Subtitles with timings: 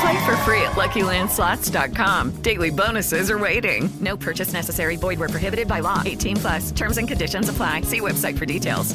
[0.00, 2.42] Play for free at LuckyLandSlots.com.
[2.42, 3.88] Daily bonuses are waiting.
[4.00, 4.96] No purchase necessary.
[4.96, 6.02] Void where prohibited by law.
[6.04, 6.70] 18 plus.
[6.70, 7.82] Terms and conditions apply.
[7.82, 8.94] See website for details.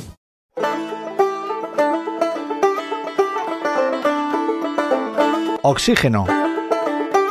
[5.65, 6.27] Oxígeno,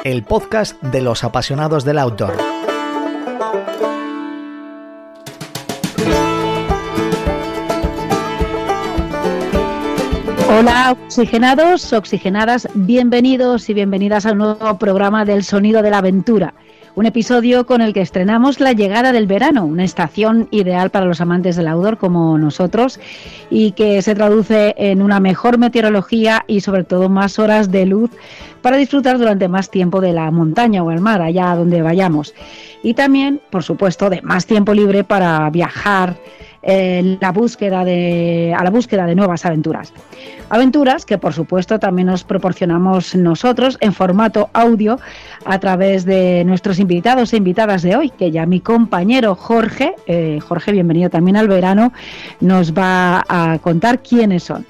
[0.05, 2.52] el podcast de los apasionados del outdoor.
[10.55, 16.53] Hola, oxigenados, oxigenadas, bienvenidos y bienvenidas a un nuevo programa del Sonido de la Aventura.
[16.94, 21.22] Un episodio con el que estrenamos la llegada del verano, una estación ideal para los
[21.22, 23.00] amantes del outdoor como nosotros
[23.48, 28.11] y que se traduce en una mejor meteorología y sobre todo más horas de luz
[28.61, 32.34] para disfrutar durante más tiempo de la montaña o el mar, allá donde vayamos.
[32.83, 36.16] Y también, por supuesto, de más tiempo libre para viajar,
[36.63, 39.93] eh, la búsqueda de, a la búsqueda de nuevas aventuras.
[40.49, 44.99] Aventuras que por supuesto también nos proporcionamos nosotros en formato audio
[45.45, 50.39] a través de nuestros invitados e invitadas de hoy, que ya mi compañero Jorge, eh,
[50.41, 51.93] Jorge bienvenido también al verano,
[52.41, 54.67] nos va a contar quiénes son.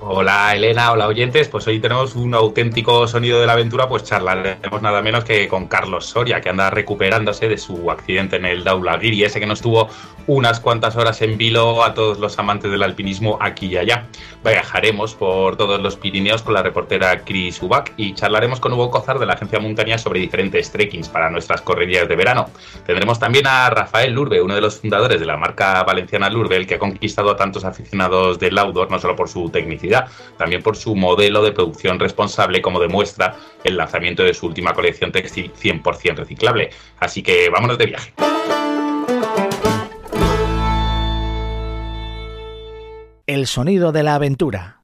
[0.00, 4.80] Hola Elena, hola oyentes, pues hoy tenemos un auténtico sonido de la aventura, pues charlaremos
[4.80, 9.24] nada menos que con Carlos Soria, que anda recuperándose de su accidente en el Daulagiri,
[9.24, 9.88] ese que nos tuvo
[10.28, 14.06] unas cuantas horas en vilo a todos los amantes del alpinismo aquí y allá.
[14.44, 19.18] Viajaremos por todos los Pirineos con la reportera Chris Ubak y charlaremos con Hugo Cozar
[19.18, 22.50] de la agencia Montaña sobre diferentes trekkings para nuestras correrías de verano.
[22.86, 26.66] Tendremos también a Rafael Lurbe, uno de los fundadores de la marca valenciana Lurbe, el
[26.66, 29.87] que ha conquistado a tantos aficionados del outdoor, no solo por su tecnicidad,
[30.36, 35.12] también por su modelo de producción responsable, como demuestra el lanzamiento de su última colección
[35.12, 36.70] textil 100% reciclable.
[36.98, 38.12] Así que vámonos de viaje.
[43.26, 44.82] El sonido de la aventura.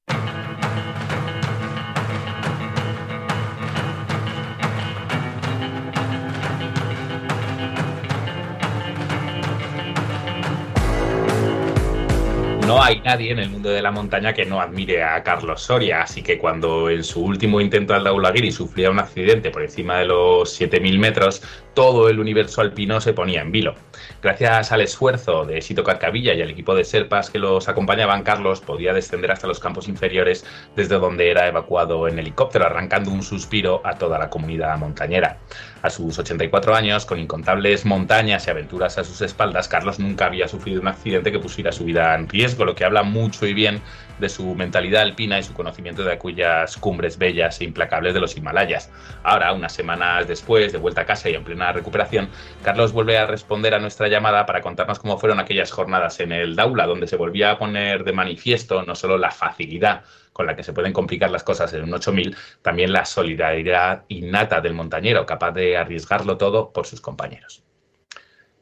[12.67, 16.03] No hay nadie en el mundo de la montaña que no admire a Carlos Soria,
[16.03, 20.07] así que cuando en su último intento al Daulagiri sufría un accidente por encima de
[20.07, 21.43] los 7.000 metros,
[21.75, 23.75] todo el universo alpino se ponía en vilo.
[24.23, 28.61] Gracias al esfuerzo de Sito Carcavilla y al equipo de Serpas que los acompañaban, Carlos
[28.61, 30.47] podía descender hasta los campos inferiores
[30.77, 35.39] desde donde era evacuado en helicóptero, arrancando un suspiro a toda la comunidad montañera.
[35.83, 40.49] A sus 84 años, con incontables montañas y aventuras a sus espaldas, Carlos nunca había
[40.49, 43.83] sufrido un accidente que pusiera su vida en riesgo, lo que habla mucho y bien
[44.19, 48.37] de su mentalidad alpina y su conocimiento de aquellas cumbres bellas e implacables de los
[48.37, 48.91] Himalayas.
[49.25, 52.29] Ahora, unas semanas después, de vuelta a casa y en plena recuperación,
[52.63, 56.57] Carlos vuelve a responder a nuestra llamada para contarnos cómo fueron aquellas jornadas en el
[56.57, 60.03] Daula, donde se volvía a poner de manifiesto no solo la facilidad
[60.33, 64.61] con la que se pueden complicar las cosas en un 8000, también la solidaridad innata
[64.61, 67.65] del montañero, capaz de arriesgarlo todo por sus compañeros.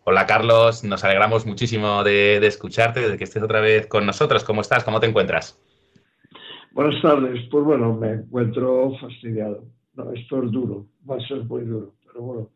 [0.04, 4.42] Hola Carlos, nos alegramos muchísimo de, escucharte, de que estés otra vez con nosotros.
[4.42, 4.82] ¿Cómo estás?
[4.82, 5.58] ¿Cómo te encuentras?
[6.72, 7.40] Buenas tardes.
[7.50, 9.64] Pues bueno, me encuentro fastidiado.
[9.94, 12.48] No, esto es duro, va a ser muy duro, pero bueno,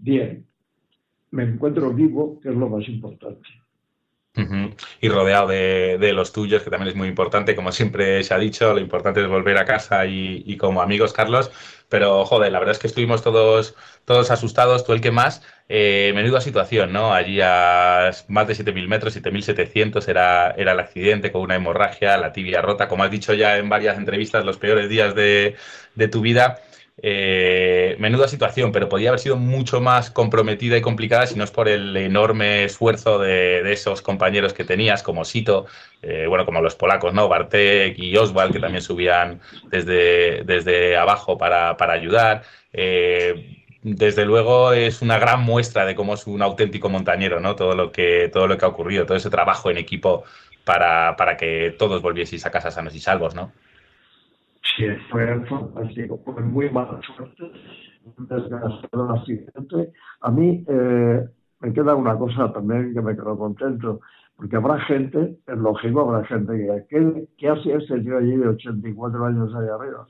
[0.00, 0.46] bien.
[1.30, 3.48] Me encuentro vivo, que es lo más importante.
[5.00, 7.56] Y rodeado de, de, los tuyos, que también es muy importante.
[7.56, 11.12] Como siempre se ha dicho, lo importante es volver a casa y, y como amigos,
[11.12, 11.50] Carlos.
[11.88, 13.74] Pero, joder, la verdad es que estuvimos todos,
[14.04, 15.42] todos asustados, tú el que más.
[15.68, 17.12] Eh, menuda situación, ¿no?
[17.12, 22.32] Allí a más de 7.000 metros, 7.700 era, era el accidente con una hemorragia, la
[22.32, 22.88] tibia rota.
[22.88, 25.56] Como has dicho ya en varias entrevistas, los peores días de,
[25.96, 26.60] de tu vida.
[27.02, 31.50] Eh, menuda situación, pero podía haber sido mucho más comprometida y complicada si no es
[31.50, 35.66] por el enorme esfuerzo de, esos compañeros que tenías, como Sito,
[36.02, 37.28] eh, bueno, como los polacos, ¿no?
[37.28, 39.40] Bartek y Oswald, que también subían
[39.70, 42.42] desde, desde abajo para, para ayudar.
[42.72, 47.56] Eh, desde luego es una gran muestra de cómo es un auténtico montañero, ¿no?
[47.56, 50.24] Todo lo que, todo lo que ha ocurrido, todo ese trabajo en equipo
[50.64, 53.52] para, para que todos volvieseis a casa sanos y salvos, ¿no?
[54.80, 57.52] Sí, fue fantástico, fue muy mala suerte,
[58.16, 59.92] un desgraciado accidente.
[60.22, 61.22] A mí eh,
[61.60, 64.00] me queda una cosa también que me quedo contento,
[64.36, 68.48] porque habrá gente, es lógico, habrá gente que ¿qué, qué hace este tío allí de
[68.48, 70.06] 84 años allá arriba?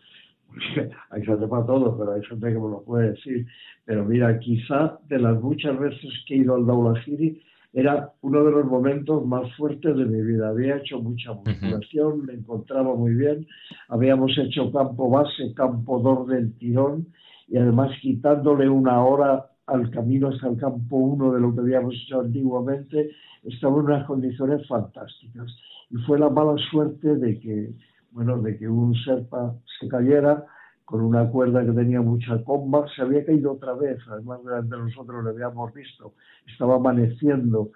[0.46, 3.46] Porque hay gente para todo, pero hay gente que me lo puede decir.
[3.86, 8.50] Pero mira, quizá de las muchas veces que he ido al Daulahiri, era uno de
[8.50, 10.48] los momentos más fuertes de mi vida.
[10.48, 13.46] Había hecho mucha musculación, me encontraba muy bien,
[13.88, 17.06] habíamos hecho campo base, campo dor del tirón
[17.48, 21.94] y además quitándole una hora al camino hasta el campo 1 de lo que habíamos
[21.94, 23.10] hecho antiguamente,
[23.44, 25.46] estaba en unas condiciones fantásticas.
[25.90, 27.70] Y fue la mala suerte de que,
[28.10, 30.44] bueno, de que un serpa se cayera
[30.90, 35.22] con una cuerda que tenía mucha comba, se había caído otra vez, además de nosotros
[35.22, 36.14] lo habíamos visto,
[36.52, 37.70] estaba amaneciendo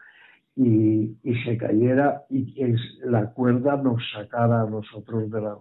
[0.56, 2.54] y, y se cayera y
[3.04, 5.56] la cuerda nos sacara a nosotros de la,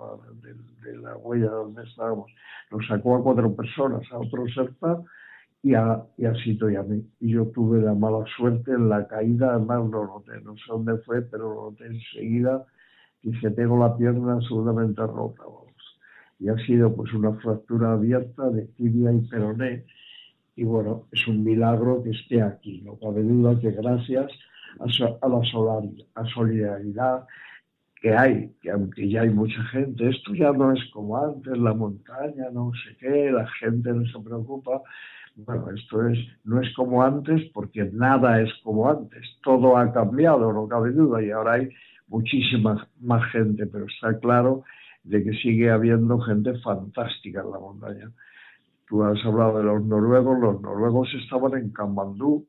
[0.82, 2.32] de, la huella donde estábamos.
[2.72, 5.04] Nos sacó a cuatro personas, a otro serpa
[5.62, 7.08] y a, y a Sito y mí.
[7.20, 10.98] Y yo tuve la mala suerte en la caída, además lo noté, no sé dónde
[11.06, 12.66] fue, pero lo noté enseguida,
[13.22, 15.44] y se tengo la pierna absolutamente rota.
[16.44, 19.86] Y ha sido pues una fractura abierta de tibia y peroné,
[20.58, 24.30] y bueno, es un milagro que esté aquí, no cabe duda que gracias
[24.78, 27.26] a, la solidaridad
[27.96, 31.74] que hay, que aunque ya hay mucha gente, esto ya no es como antes, la
[31.74, 34.82] montaña, no sé qué, la gente no se preocupa,
[35.38, 40.52] bueno, esto es, no es como antes porque nada es como antes, todo ha cambiado,
[40.52, 41.70] no cabe duda, y ahora hay
[42.08, 44.66] muchísima más gente, pero está claro
[45.04, 48.12] de que sigue habiendo gente fantástica en la montaña.
[48.88, 52.46] Tú has hablado de los noruegos, los noruegos estaban en Kamandú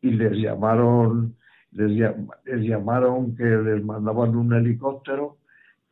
[0.00, 1.36] y les llamaron,
[1.72, 1.90] les,
[2.62, 5.38] llamaron que les mandaban un helicóptero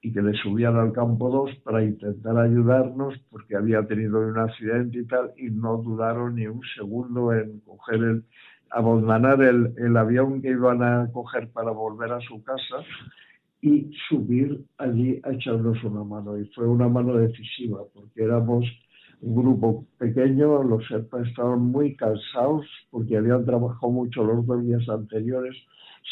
[0.00, 4.98] y que le subían al campo 2 para intentar ayudarnos porque había tenido un accidente
[4.98, 8.24] y tal y no dudaron ni un segundo en coger el
[8.70, 12.76] abandonar el avión que iban a coger para volver a su casa
[13.62, 16.36] y subir allí a echarnos una mano.
[16.36, 18.66] Y fue una mano decisiva porque éramos
[19.20, 24.86] un grupo pequeño, los serpas estaban muy cansados porque habían trabajado mucho los dos días
[24.88, 25.54] anteriores,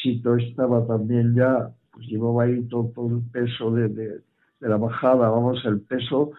[0.00, 4.08] Sito estaba también ya pues llevaba ahí todo, todo el peso de, de,
[4.61, 6.31] de, la bajada, vamos, el peso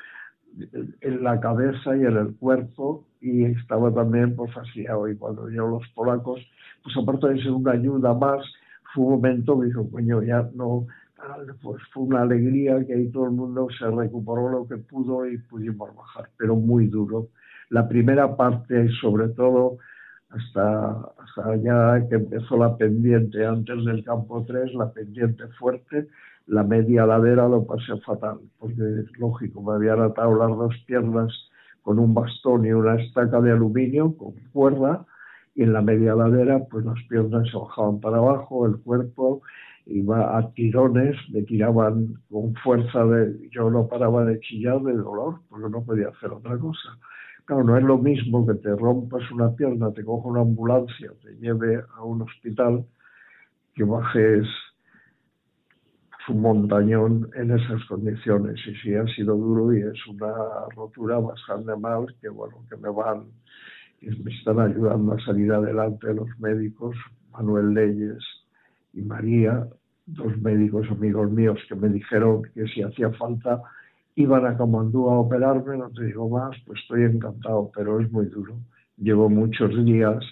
[1.01, 5.71] en la cabeza y en el cuerpo y estaba también pues fastidiado y cuando llegaron
[5.71, 6.39] los polacos,
[6.83, 8.45] pues aparte de ser una ayuda más,
[8.93, 10.87] fue un momento que dijo, coño, ya no,
[11.61, 15.37] pues fue una alegría que ahí todo el mundo se recuperó lo que pudo y
[15.37, 17.29] pudimos bajar, pero muy duro.
[17.69, 19.77] La primera parte, sobre todo,
[20.29, 26.07] hasta, hasta ya que empezó la pendiente antes del campo 3, la pendiente fuerte,
[26.47, 31.31] la media ladera lo pasé fatal, porque es lógico, me habían atado las dos piernas
[31.81, 35.05] con un bastón y una estaca de aluminio con cuerda,
[35.53, 39.41] y en la media ladera pues las piernas se bajaban para abajo, el cuerpo
[39.85, 45.41] iba a tirones, me tiraban con fuerza, de, yo no paraba de chillar de dolor,
[45.49, 46.97] porque no podía hacer otra cosa.
[47.45, 51.33] Claro, no es lo mismo que te rompas una pierna, te coja una ambulancia, te
[51.35, 52.85] lleve a un hospital,
[53.73, 54.47] que bajes
[56.29, 58.59] un montañón en esas condiciones.
[58.67, 60.33] Y sí, ha sido duro y es una
[60.75, 63.25] rotura bastante mal, que bueno, que me van,
[64.01, 66.95] me están ayudando a salir adelante los médicos,
[67.31, 68.40] Manuel Leyes
[68.93, 69.67] y María,
[70.05, 73.61] dos médicos amigos míos que me dijeron que si hacía falta
[74.15, 78.25] iban a Comandú a operarme, no te digo más, pues estoy encantado, pero es muy
[78.25, 78.55] duro.
[78.97, 80.23] Llevo muchos días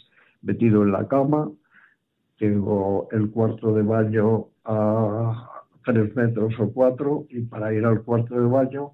[0.41, 1.49] metido en la cama,
[2.37, 5.49] tengo el cuarto de baño a
[5.85, 8.91] tres metros o cuatro y para ir al cuarto de baño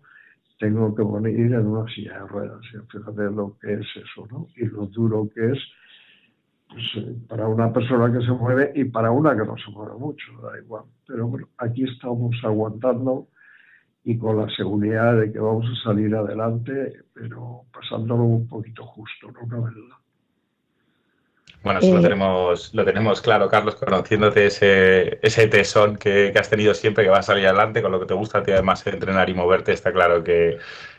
[0.60, 2.62] tengo que poner en una silla de ruedas.
[2.92, 4.48] Fíjate lo que es eso, ¿no?
[4.56, 5.60] Y lo duro que es
[6.75, 10.25] pues, para una persona que se mueve y para una que no se mueve mucho,
[10.44, 10.84] da igual.
[11.08, 13.27] Pero bueno, aquí estamos aguantando
[14.03, 19.27] y con la seguridad de que vamos a salir adelante, pero pasándolo un poquito justo,
[19.32, 20.00] no cabe duda.
[21.63, 26.39] Bueno, eso eh, lo, tenemos, lo tenemos claro, Carlos, conociéndote ese, ese tesón que, que,
[26.39, 28.51] has tenido siempre, que va a salir adelante, con lo que te gusta a ti
[28.51, 30.58] además entrenar y moverte, está claro que,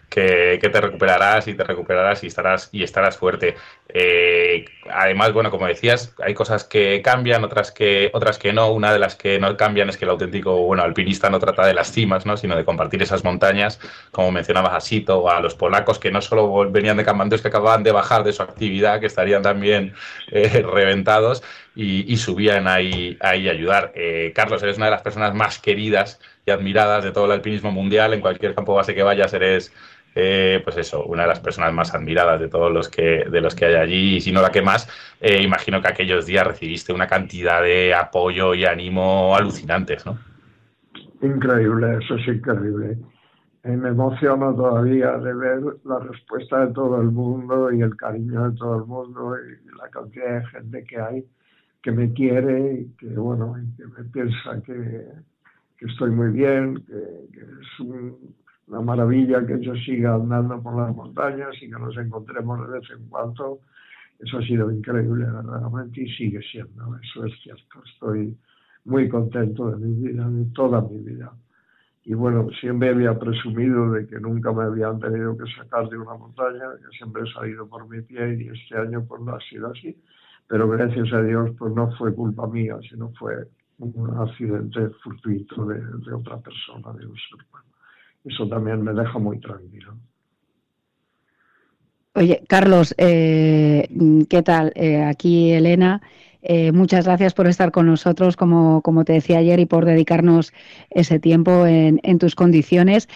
[0.09, 3.57] que, te recuperarás y te recuperarás y estarás, y estarás fuerte.
[3.89, 8.71] Eh, además, bueno, como decías, hay cosas que cambian, otras que, otras que no.
[8.73, 11.75] Una de las que no cambian es que el auténtico, bueno, alpinista no trata de
[11.75, 12.37] las cimas, ¿no?
[12.37, 16.21] sino de compartir esas montañas, como mencionabas a Sito o a los polacos que no
[16.21, 19.95] solo venían de campamentos que acababan de bajar de su actividad, que estarían también
[20.31, 21.43] eh, reventados
[21.75, 23.93] y, subían ahí, ahí a ayudar.
[23.95, 27.71] Eh, Carlos, eres una de las personas más queridas y admiradas de todo el alpinismo
[27.71, 28.15] mundial.
[28.15, 29.73] En cualquier campo base que vayas eres
[30.19, 33.55] eh, pues eso, una de las personas más admiradas de todos los que, de los
[33.55, 34.89] que hay allí, y si no la que más,
[35.21, 40.19] eh, imagino que aquellos días recibiste una cantidad de apoyo y ánimo alucinantes, ¿no?
[41.21, 42.97] Increíble, eso es increíble.
[43.63, 48.49] Eh, me emociona todavía de ver la respuesta de todo el mundo y el cariño
[48.49, 51.25] de todo el mundo y la cantidad de gente que hay
[51.83, 55.05] que me quiere y que, bueno, que me piensa que,
[55.81, 58.35] estoy muy bien, que, que es un,
[58.69, 62.91] una maravilla que yo siga andando por las montañas y que nos encontremos de vez
[62.91, 63.61] en cuando.
[64.19, 67.83] Eso ha sido increíble, verdaderamente, y sigue siendo, eso es cierto.
[67.93, 68.37] Estoy
[68.85, 71.33] muy contento de mi vida, de toda mi vida.
[72.05, 76.15] Y bueno, siempre había presumido de que nunca me habían tenido que sacar de una
[76.15, 79.71] montaña, que siempre he salido por mi pie y este año pues no ha sido
[79.71, 80.01] así.
[80.49, 85.81] Pero gracias a Dios pues no fue culpa mía, sino fue un accidente fortuito de,
[85.81, 87.76] de otra persona, de un ser humano
[88.27, 89.97] eso también me deja muy tranquilo.
[92.15, 93.89] Oye, Carlos, eh,
[94.29, 94.73] ¿qué tal?
[94.75, 96.01] Eh, aquí Elena.
[96.49, 100.53] Eh, muchas gracias por estar con nosotros, como, como, te decía ayer, y por dedicarnos
[100.91, 103.09] ese tiempo en, tus condiciones.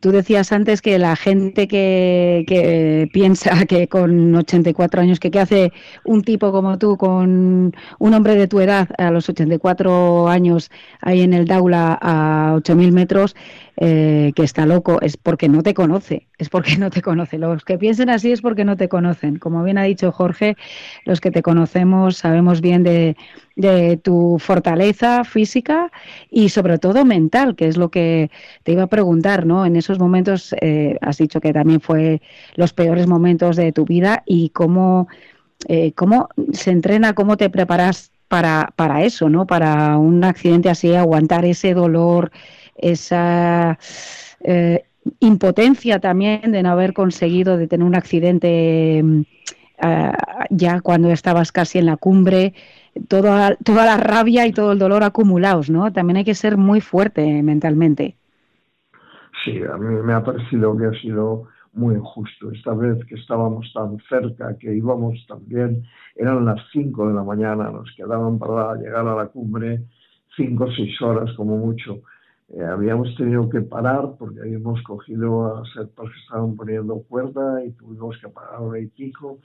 [0.00, 5.40] tú decías antes que la gente que, que, piensa que con 84 años, que qué
[5.40, 5.72] hace
[6.04, 11.22] un tipo como tú, con un hombre de tu edad, a los 84 años, ahí
[11.22, 13.34] en el Daula a 8.000 metros,
[13.76, 17.38] eh, que está loco, es porque no te conoce, es porque no te conoce.
[17.38, 19.38] Los que piensen así es porque no te conocen.
[19.38, 20.56] Como bien ha dicho Jorge,
[21.06, 23.16] los que te conocemos sabemos bien de,
[24.02, 25.92] tu fortaleza física
[26.30, 28.30] y sobre todo mental, que es lo que
[28.62, 29.66] te iba a preguntar, ¿no?
[29.66, 32.22] En esos momentos eh, has dicho que también fue
[32.56, 35.06] los peores momentos de tu vida y cómo,
[35.68, 39.46] eh, cómo se entrena, cómo te preparas para, para eso, ¿no?
[39.46, 42.32] Para un accidente así, aguantar ese dolor,
[42.76, 43.78] esa
[44.40, 44.84] eh,
[45.20, 49.22] impotencia también de no haber conseguido de tener un accidente mm,
[50.50, 52.54] ya cuando estabas casi en la cumbre,
[53.08, 55.92] toda, toda la rabia y todo el dolor acumulados, ¿no?
[55.92, 58.16] También hay que ser muy fuerte mentalmente.
[59.44, 62.52] Sí, a mí me ha parecido que ha sido muy injusto.
[62.52, 65.84] Esta vez que estábamos tan cerca, que íbamos también,
[66.14, 69.82] eran las 5 de la mañana, nos quedaban para llegar a la cumbre
[70.36, 72.02] 5 o 6 horas como mucho.
[72.52, 77.72] Eh, habíamos tenido que parar porque habíamos cogido a serpas que estaban poniendo cuerda y
[77.72, 79.40] tuvimos que parar un equipo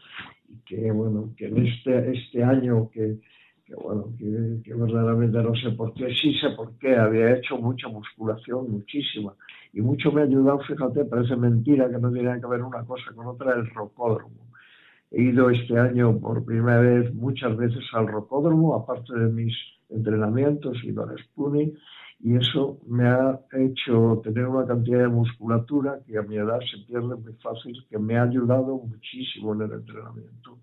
[0.49, 3.17] y que bueno que en este este año que,
[3.63, 7.57] que bueno que, que, verdaderamente no sé por qué sí sé por qué había hecho
[7.57, 9.33] mucha musculación muchísima.
[9.71, 13.05] Y mucho me ha ayudado fíjate parece mentira que no tiene que ver una cosa
[13.15, 14.47] con otra el rocódromo.
[15.11, 19.55] He ido este año por primera vez muchas veces al rocódromo aparte de mis
[19.89, 21.73] entrenamientos y al Spoonie
[22.19, 26.79] y eso me ha hecho tener una cantidad de musculatura que a mi edad se
[26.86, 30.57] pierde muy fácil, que me ha ayudado muchísimo en el entrenamiento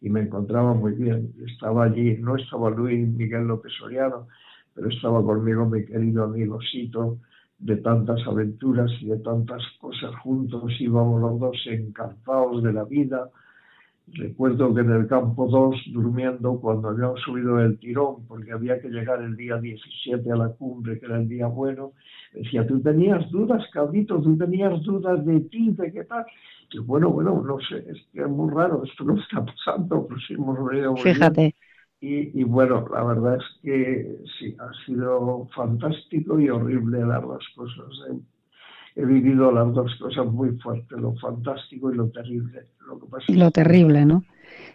[0.00, 1.32] y me encontraba muy bien.
[1.46, 4.28] Estaba allí, no estaba Luis Miguel López Soriano,
[4.74, 7.18] pero estaba conmigo mi querido amigo Sito,
[7.58, 13.30] de tantas aventuras y de tantas cosas juntos, íbamos los dos encantados de la vida,
[14.06, 18.88] Recuerdo que en el campo 2, durmiendo, cuando habíamos subido el tirón, porque había que
[18.88, 21.92] llegar el día 17 a la cumbre, que era el día bueno,
[22.32, 26.24] decía, tú tenías dudas, cabrito, tú tenías dudas de ti, de qué tal.
[26.70, 30.22] Y bueno, bueno, no sé, es que es muy raro, esto no está pasando, pues
[30.30, 31.54] hemos venido Fíjate.
[32.00, 37.44] Y, y, bueno, la verdad es que sí, ha sido fantástico y horrible las dos
[37.56, 37.86] cosas.
[38.10, 38.18] ¿eh?
[38.96, 42.66] He vivido las dos cosas muy fuertes, lo fantástico y lo terrible.
[42.86, 44.24] Lo, que pasa lo terrible, ¿no?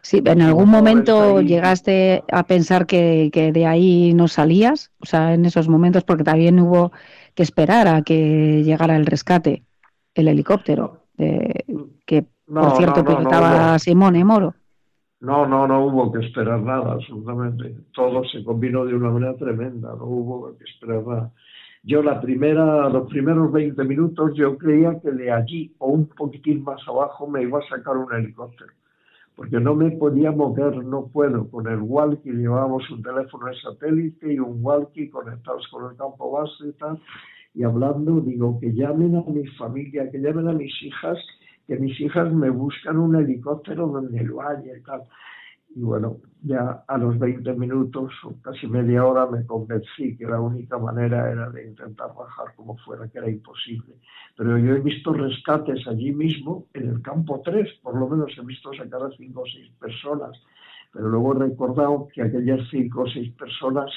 [0.01, 4.91] Sí, ¿en algún momento llegaste a pensar que, que, de ahí no salías?
[4.99, 6.91] O sea, en esos momentos, porque también hubo
[7.35, 9.63] que esperar a que llegara el rescate,
[10.15, 14.55] el helicóptero, que por cierto pilotaba Simone Moro.
[15.21, 17.75] No, no, no hubo que esperar nada, absolutamente.
[17.93, 21.31] Todo se combinó de una manera tremenda, no hubo que esperar nada.
[21.83, 26.63] Yo la primera, los primeros 20 minutos yo creía que de allí o un poquitín
[26.63, 28.73] más abajo me iba a sacar un helicóptero,
[29.35, 31.49] porque no me podía mover, no puedo.
[31.49, 36.31] Con el walkie llevábamos un teléfono de satélite y un walkie conectados con el campo
[36.31, 36.99] base y tal,
[37.53, 41.17] y hablando, digo, que llamen a mi familia, que llamen a mis hijas,
[41.65, 45.03] que mis hijas me buscan un helicóptero donde lo haya y tal.
[45.75, 50.39] Y bueno, ya a los 20 minutos o casi media hora me convencí que la
[50.39, 53.95] única manera era de intentar bajar como fuera, que era imposible.
[54.35, 58.45] Pero yo he visto rescates allí mismo, en el campo 3, por lo menos he
[58.45, 60.41] visto sacar a 5 o 6 personas.
[60.91, 63.91] Pero luego he recordado que aquellas 5 o 6 personas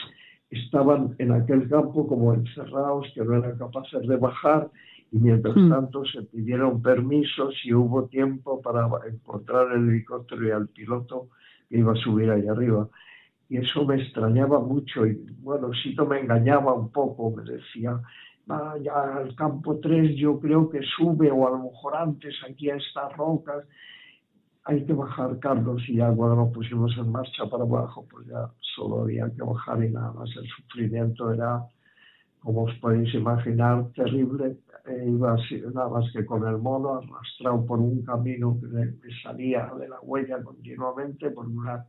[0.50, 4.70] estaban en aquel campo como encerrados, que no eran capaces de bajar
[5.10, 10.68] y mientras tanto se pidieron permisos y hubo tiempo para encontrar el helicóptero y al
[10.68, 11.28] piloto
[11.78, 12.88] iba a subir ahí arriba.
[13.48, 18.00] Y eso me extrañaba mucho y bueno, Sito me engañaba un poco, me decía,
[18.46, 22.76] vaya al campo 3 yo creo que sube o a lo mejor antes aquí a
[22.76, 23.64] estas rocas.
[24.64, 28.48] Hay que bajar, Carlos, y ya cuando nos pusimos en marcha para abajo, pues ya
[28.60, 30.30] solo había que bajar y nada más.
[30.36, 31.62] El sufrimiento era,
[32.42, 34.56] como os podéis imaginar, terrible.
[34.84, 35.36] Eh, iba
[35.72, 40.00] nada más que con el mono arrastrado por un camino que me salía de la
[40.00, 41.86] huella continuamente, por una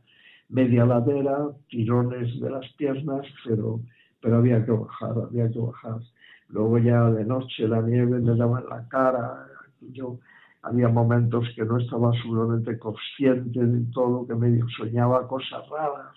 [0.48, 3.80] media ladera, tirones de las piernas, pero,
[4.20, 6.00] pero había que bajar, había que bajar.
[6.48, 9.48] Luego ya de noche la nieve me daba en la cara,
[9.80, 10.20] yo
[10.62, 16.14] había momentos que no estaba absolutamente consciente de todo, que medio soñaba cosas raras.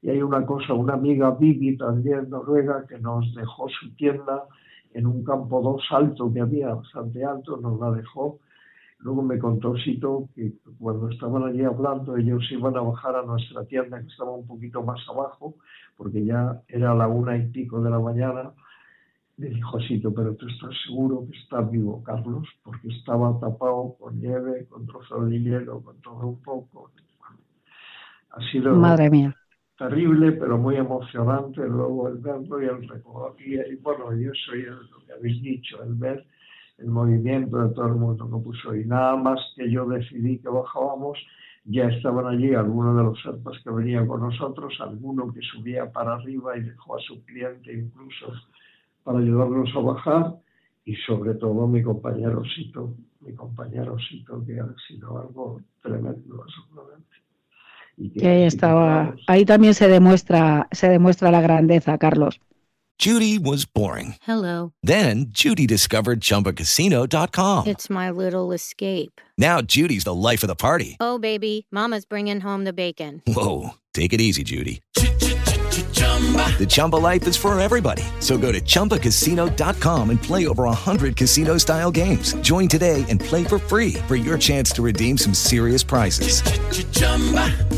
[0.00, 4.44] Y hay una cosa, una amiga Vivi también noruega que nos dejó su tienda
[4.94, 8.38] en un campo dos alto que había, bastante alto, nos la dejó.
[9.00, 13.64] Luego me contó Sito que cuando estaban allí hablando ellos iban a bajar a nuestra
[13.64, 15.54] tienda que estaba un poquito más abajo,
[15.96, 18.52] porque ya era la una y pico de la mañana
[19.38, 24.20] le dijo Sito, pero tú estás seguro que está vivo, Carlos, porque estaba tapado con
[24.20, 26.90] nieve, con trozos de hielo, con todo un poco.
[28.30, 29.34] ha sido Madre mía.
[29.78, 33.72] Terrible, pero muy emocionante luego el verlo y el recoger.
[33.72, 36.26] Y bueno, yo soy lo que habéis dicho, el ver
[36.78, 38.74] el movimiento de todo el mundo que puso.
[38.74, 41.18] Y nada más que yo decidí que bajábamos,
[41.64, 46.14] ya estaban allí algunos de los serpas que venían con nosotros, alguno que subía para
[46.14, 48.32] arriba y dejó a su cliente incluso
[49.04, 50.34] para ayudarnos a bajar
[50.84, 57.27] y sobre todo mi compañero Sito, mi compañero Sito que ha sido algo tremendo absolutamente.
[57.98, 62.40] Y que ahí estaba, ahí también se demuestra, se demuestra la grandeza, Carlos.
[63.00, 64.16] Judy was boring.
[64.22, 64.72] Hello.
[64.82, 67.68] Then Judy discovered chumbacasino.com.
[67.68, 69.20] It's my little escape.
[69.36, 70.96] Now Judy's the life of the party.
[70.98, 73.22] Oh baby, mama's bringing home the bacon.
[73.26, 74.80] Whoa, take it easy, Judy.
[75.98, 78.02] The Chumba life is for everybody.
[78.20, 82.34] So go to ChumbaCasino.com and play over 100 casino style games.
[82.40, 86.42] Join today and play for free for your chance to redeem some serious prizes.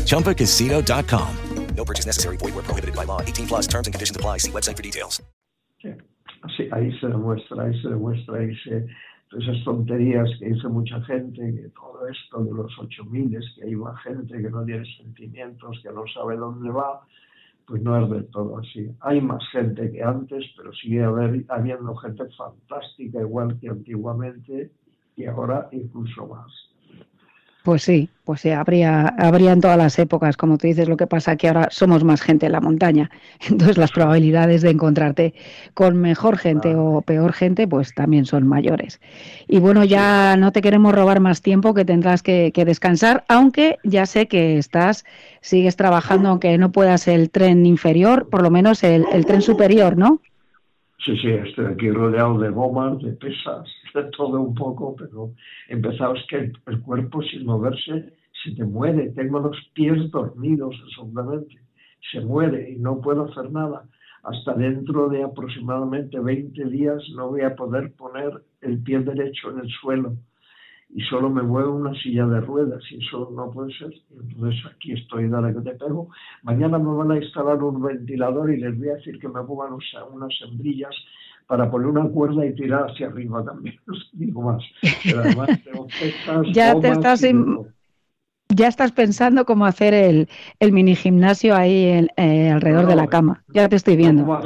[0.05, 1.37] ChumbaCasino.com.
[1.75, 2.37] No purchase necessary.
[2.37, 3.21] Void where prohibited by law.
[3.21, 4.37] 18 plus terms and conditions apply.
[4.37, 5.21] See website for details.
[6.57, 8.87] Sí, ahí se demuestra, ahí se demuestra, ahí se,
[9.29, 13.75] todas esas tonterías que dice mucha gente, que todo esto de los 8000, que hay
[13.75, 17.01] una gente que no tiene sentimientos, que no sabe dónde va,
[17.71, 18.85] pues no es del todo así.
[18.99, 21.05] Hay más gente que antes, pero sigue
[21.47, 24.71] habiendo gente fantástica igual que antiguamente
[25.15, 26.70] y ahora incluso más.
[27.63, 31.05] Pues sí, pues sí, habría, habría en todas las épocas, como tú dices, lo que
[31.05, 33.11] pasa que ahora somos más gente en la montaña,
[33.49, 35.35] entonces las probabilidades de encontrarte
[35.75, 38.99] con mejor gente o peor gente, pues también son mayores.
[39.47, 43.77] Y bueno, ya no te queremos robar más tiempo, que tendrás que, que descansar, aunque
[43.83, 45.05] ya sé que estás,
[45.41, 49.97] sigues trabajando, aunque no puedas el tren inferior, por lo menos el, el tren superior,
[49.97, 50.19] ¿no?
[51.03, 55.33] Sí, sí, estoy aquí rodeado de gomas, de pesas, de todo un poco, pero
[55.67, 59.09] empezaos que el, el cuerpo sin moverse se te muere.
[59.11, 61.59] Tengo los pies dormidos absolutamente.
[62.11, 63.83] Se muere y no puedo hacer nada.
[64.23, 69.59] Hasta dentro de aproximadamente 20 días no voy a poder poner el pie derecho en
[69.59, 70.15] el suelo
[70.93, 73.91] y solo me muevo una silla de ruedas y eso no puede ser.
[74.11, 76.09] Entonces aquí estoy, dale que te pego.
[76.43, 79.73] Mañana me van a instalar un ventilador y les voy a decir que me pongan
[80.11, 80.93] unas, hembrillas
[81.47, 83.75] para poner una cuerda y tirar hacia arriba también.
[84.13, 84.63] Digo más.
[85.03, 87.21] Pero además tengo pesas, Ya te estás.
[88.53, 90.27] Ya estás pensando cómo hacer el,
[90.59, 93.43] el mini gimnasio ahí en- eh, alrededor de la cama.
[93.53, 94.25] Ya te estoy viendo.
[94.25, 94.41] ¿Cómo,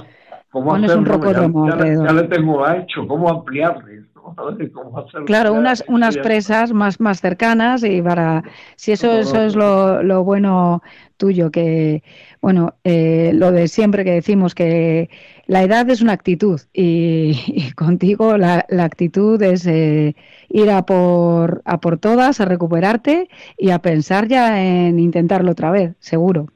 [0.51, 2.07] cómo Pones un ya, ya, alrededor.
[2.07, 3.07] ya le tengo hecho.
[3.07, 4.03] ¿Cómo ampliarle?
[5.23, 8.43] Claro, unas, unas presas más, más cercanas y para,
[8.75, 10.83] si eso, eso es lo, lo bueno
[11.17, 12.03] tuyo, que,
[12.41, 15.09] bueno, eh, lo de siempre que decimos que
[15.47, 20.15] la edad es una actitud y, y contigo la, la actitud es eh,
[20.49, 25.71] ir a por, a por todas, a recuperarte y a pensar ya en intentarlo otra
[25.71, 26.47] vez, seguro.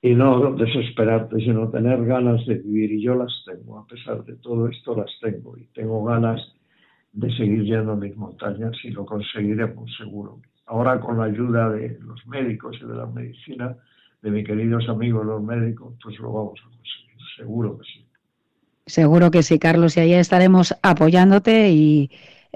[0.00, 2.92] y no desesperarte, sino tener ganas de vivir.
[2.92, 5.56] Y yo las tengo, a pesar de todo esto las tengo.
[5.58, 6.40] Y tengo ganas
[7.12, 10.40] de seguir yendo a mis montañas y lo conseguiremos seguro.
[10.66, 13.76] Ahora con la ayuda de los médicos y de la medicina,
[14.22, 18.04] de mis queridos amigos los médicos, pues lo vamos a conseguir, seguro que sí.
[18.86, 22.10] Seguro que sí, Carlos, y ahí estaremos apoyándote y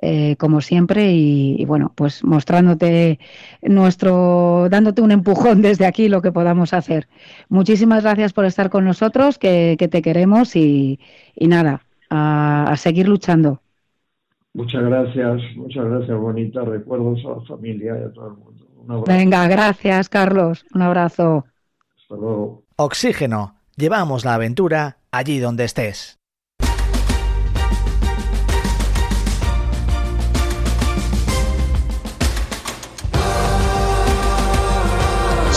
[0.05, 3.21] eh, como siempre y, bueno, pues mostrándote
[3.63, 7.09] nuestro, dándote un empujón desde aquí lo que podamos hacer.
[7.49, 10.99] Muchísimas gracias por estar con nosotros, que, te queremos y,
[11.37, 13.61] nada, a, seguir luchando.
[14.55, 16.63] Muchas gracias, muchas gracias, bonita.
[16.63, 19.05] Recuerdos a la familia y a todo el mundo.
[19.07, 20.65] Venga, gracias, Carlos.
[20.75, 21.47] Un abrazo.
[21.97, 22.65] Hasta luego.
[22.77, 23.57] Oxígeno.
[23.77, 26.22] Llevamos la aventura allí donde estés.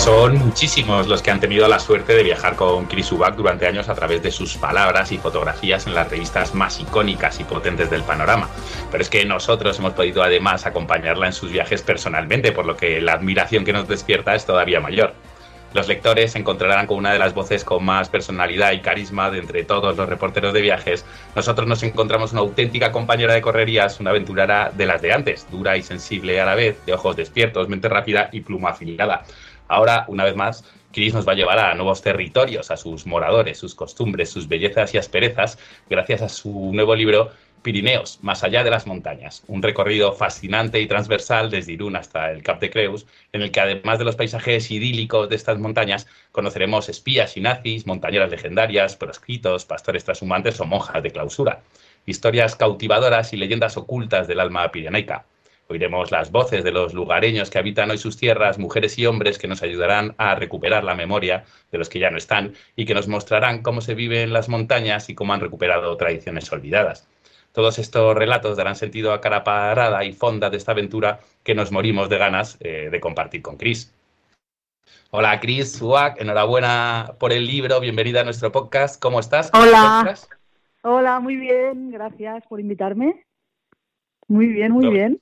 [0.05, 3.89] Son muchísimos los que han tenido la suerte de viajar con Chris Ubach durante años
[3.89, 8.03] a través de sus palabras y fotografías en las revistas más icónicas y potentes del
[8.03, 8.47] panorama.
[8.91, 13.01] Pero es que nosotros hemos podido además acompañarla en sus viajes personalmente, por lo que
[13.01, 15.15] la admiración que nos despierta es todavía mayor.
[15.73, 19.63] Los lectores encontrarán con una de las voces con más personalidad y carisma de entre
[19.63, 21.03] todos los reporteros de viajes.
[21.35, 25.75] Nosotros nos encontramos una auténtica compañera de correrías, una aventurera de las de antes, dura
[25.75, 29.25] y sensible a la vez, de ojos despiertos, mente rápida y pluma afilada.
[29.67, 33.57] Ahora, una vez más, Chris nos va a llevar a nuevos territorios, a sus moradores,
[33.57, 35.57] sus costumbres, sus bellezas y asperezas,
[35.89, 37.31] gracias a su nuevo libro
[37.65, 42.43] Pirineos, más allá de las montañas, un recorrido fascinante y transversal desde Irún hasta el
[42.43, 46.89] Cap de Creus, en el que además de los paisajes idílicos de estas montañas, conoceremos
[46.89, 51.63] espías y nazis, montañeras legendarias, proscritos, pastores transhumantes o monjas de clausura,
[52.05, 55.25] historias cautivadoras y leyendas ocultas del alma pirenaica.
[55.67, 59.47] Oiremos las voces de los lugareños que habitan hoy sus tierras, mujeres y hombres que
[59.47, 63.07] nos ayudarán a recuperar la memoria de los que ya no están y que nos
[63.07, 67.07] mostrarán cómo se vive en las montañas y cómo han recuperado tradiciones olvidadas.
[67.51, 71.71] Todos estos relatos darán sentido a cara parada y fonda de esta aventura que nos
[71.71, 73.91] morimos de ganas eh, de compartir con Chris.
[75.09, 79.01] Hola Chris Suak, enhorabuena por el libro, bienvenida a nuestro podcast.
[79.01, 79.49] ¿Cómo estás?
[79.53, 80.15] Hola.
[80.83, 83.25] Hola, muy bien, gracias por invitarme.
[84.27, 85.19] Muy bien, muy bien.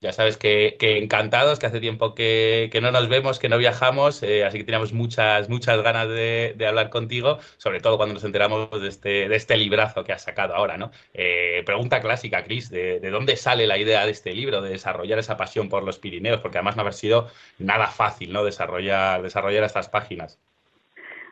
[0.00, 4.44] Ya sabes que, encantados, que hace tiempo que, no nos vemos, que no viajamos, eh,
[4.44, 8.86] así que teníamos muchas, muchas ganas de, hablar contigo, sobre todo cuando nos enteramos de
[8.86, 10.92] este, de este librazo que has sacado ahora, ¿no?
[11.14, 15.36] Eh, pregunta clásica, Cris, ¿de, dónde sale la idea de este libro, de desarrollar esa
[15.36, 16.40] pasión por los Pirineos?
[16.40, 17.26] Porque además no haber sido
[17.58, 18.44] nada fácil, ¿no?
[18.44, 20.38] Desarrollar, desarrollar estas páginas.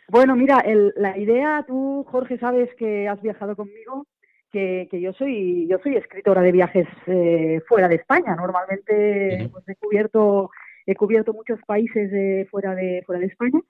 [0.09, 0.65] Bueno, mira,
[0.97, 4.07] la idea, tú, Jorge, sabes que has viajado conmigo
[4.89, 8.35] que, yo soy yo soy escritora de viajes eh, fuera de España.
[8.35, 10.51] Normalmente pues, he cubierto
[10.87, 13.61] he cubierto muchos países de, fuera de fuera de España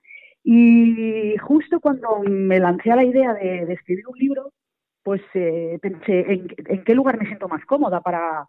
[0.43, 4.53] y justo cuando me lancé a la idea de, escribir un libro,
[5.03, 8.45] pues eh, pensé en, en, qué lugar me siento más cómoda para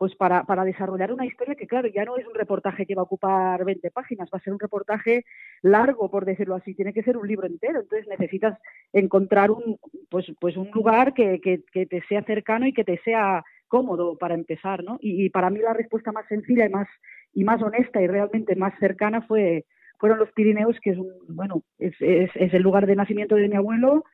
[0.00, 3.02] pues para, para desarrollar una historia que, claro, ya no es un reportaje que va
[3.02, 5.26] a ocupar 20 páginas, va a ser un reportaje
[5.60, 8.58] largo, por decirlo así, tiene que ser un libro entero, entonces necesitas
[8.94, 13.44] encontrar un, pues, pues un lugar que, que, te sea cercano y que te sea
[13.68, 14.96] cómodo para empezar, ¿no?
[15.02, 16.88] Y, para mí la respuesta más sencilla y más,
[17.34, 19.66] y más honesta y realmente más cercana fue
[19.98, 23.50] fueron los Pirineos, que es un, bueno, es, es, es el lugar de nacimiento de
[23.50, 24.04] mi abuelo,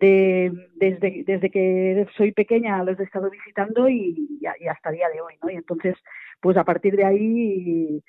[0.00, 5.20] de, desde, desde que soy pequeña los he estado visitando y, hasta el día de
[5.20, 5.50] hoy, ¿no?
[5.50, 5.96] Y entonces,
[6.40, 8.02] pues a partir de ahí,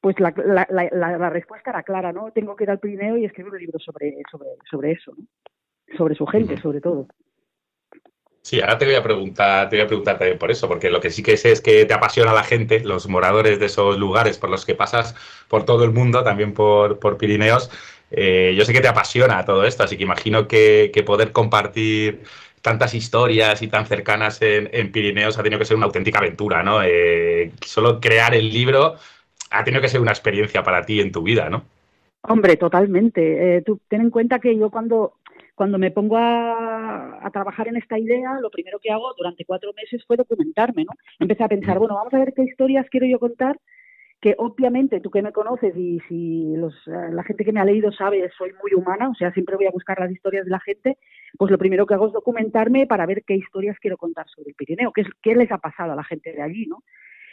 [0.00, 2.30] pues la, la, la, respuesta era clara, ¿no?
[2.30, 5.24] Tengo que ir al Pirineo y escribir un libro sobre, sobre, sobre eso, ¿no?
[5.96, 7.08] Sobre su gente, sobre todo.
[8.44, 11.00] Sí, ahora te voy a preguntar, te voy a preguntar también por eso, porque lo
[11.00, 14.36] que sí que sé es que te apasiona la gente, los moradores de esos lugares
[14.38, 15.14] por los que pasas
[15.48, 17.70] por todo el mundo, también por, por Pirineos.
[18.16, 22.22] Eh, yo sé que te apasiona todo esto, así que imagino que, poder compartir
[22.62, 26.82] tantas historias y tan cercanas en, Pirineos ha tenido que ser una auténtica aventura, ¿no?
[26.82, 28.94] Eh, solo crear el libro
[29.50, 31.64] ha tenido que ser una experiencia para ti en tu vida, ¿no?
[32.22, 33.56] Hombre, totalmente.
[33.56, 35.14] Eh, tú ten en cuenta que yo cuando,
[35.54, 39.72] cuando me pongo a, a, trabajar en esta idea, lo primero que hago durante cuatro
[39.74, 40.92] meses fue documentarme, ¿no?
[41.18, 43.58] Empecé a pensar, bueno, vamos a ver qué historias quiero yo contar
[44.24, 47.92] que obviamente tú que me conoces y si eh, la gente que me ha leído
[47.92, 50.96] sabe, soy muy humana, o sea, siempre voy a buscar las historias de la gente,
[51.36, 54.54] pues lo primero que hago es documentarme para ver qué historias quiero contar sobre el
[54.54, 56.82] Pirineo, qué, les ha pasado a la gente de allí, ¿no?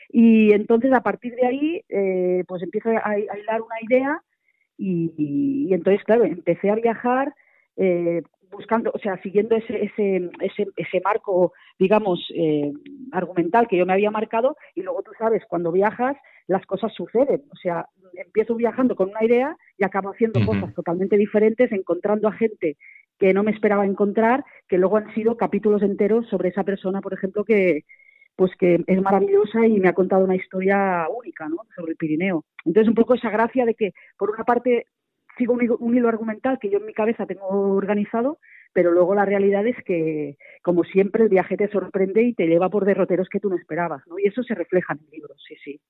[0.10, 4.22] Y entonces a partir de ahí, eh, pues empiezo a, a, una idea
[4.78, 7.34] y, entonces, claro, empecé a viajar
[7.78, 8.22] eh,
[8.52, 12.20] buscando, o sea, siguiendo ese, ese, ese, ese marco, digamos,
[13.12, 17.44] argumental que yo me había marcado y luego tú sabes, cuando viajas, las cosas suceden.
[17.52, 22.34] O sea, empiezo viajando con una idea y acabo haciendo cosas totalmente diferentes, encontrando a
[22.34, 22.78] gente
[23.18, 27.14] que no me esperaba encontrar, que luego han sido capítulos enteros sobre esa persona, por
[27.14, 27.82] ejemplo, que
[28.36, 31.58] pues que es maravillosa y me ha contado una historia única, ¿no?
[31.76, 32.46] Sobre el Pirineo.
[32.66, 34.86] Entonces, un poco esa gracia de que, por una parte,
[35.42, 35.62] sigo un,
[35.96, 38.40] hilo- argumental que yo en mi cabeza tengo organizado,
[38.74, 42.70] pero luego la realidad es que, como siempre, el viaje te sorprende y te lleva
[42.70, 44.20] por derroteros que tú no esperabas, ¿no?
[44.20, 45.82] Y eso se refleja en el libro, sí, sí.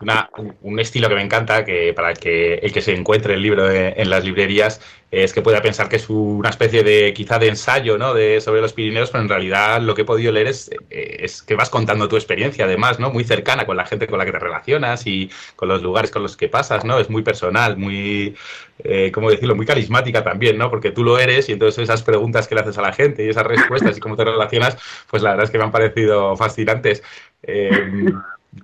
[0.00, 0.30] Una-
[0.62, 4.08] un- estilo que me encanta, que para que, el que se encuentre el libro en
[4.10, 8.14] las librerías, es que pueda pensar que es una especie de quizá de ensayo ¿no?
[8.14, 11.42] de, sobre los Pirineos, pero en realidad lo que he podido leer es, eh, es
[11.42, 13.10] que vas contando tu experiencia, además, ¿no?
[13.10, 16.22] muy cercana con la gente con la que te relacionas y con los lugares con
[16.22, 16.98] los que pasas, ¿no?
[16.98, 18.36] Es muy personal, muy,
[18.84, 19.54] eh, ¿cómo decirlo?
[19.56, 20.68] Muy carismática también, ¿no?
[20.70, 23.28] Porque tú lo eres y entonces esas preguntas que le haces a la gente y
[23.30, 24.76] esas respuestas y cómo te relacionas,
[25.10, 27.02] pues la verdad es que me han parecido fascinantes.
[27.42, 27.70] Eh,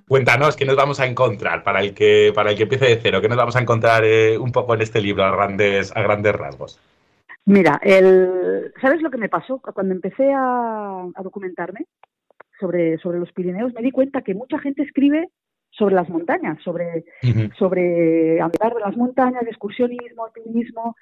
[0.07, 3.21] Cuéntanos qué nos vamos a encontrar para el que para el que empiece de cero,
[3.21, 6.33] qué nos vamos a encontrar eh, un poco en este libro a grandes a grandes
[6.35, 6.79] rasgos.
[7.45, 9.59] Mira, el, ¿sabes lo que me pasó?
[9.59, 11.87] Cuando empecé a, a documentarme
[12.59, 15.29] sobre, sobre los Pirineos, me di cuenta que mucha gente escribe
[15.71, 17.05] sobre las montañas, sobre,
[17.57, 20.95] sobre andar de las montañas, excursionismo, alpinismo,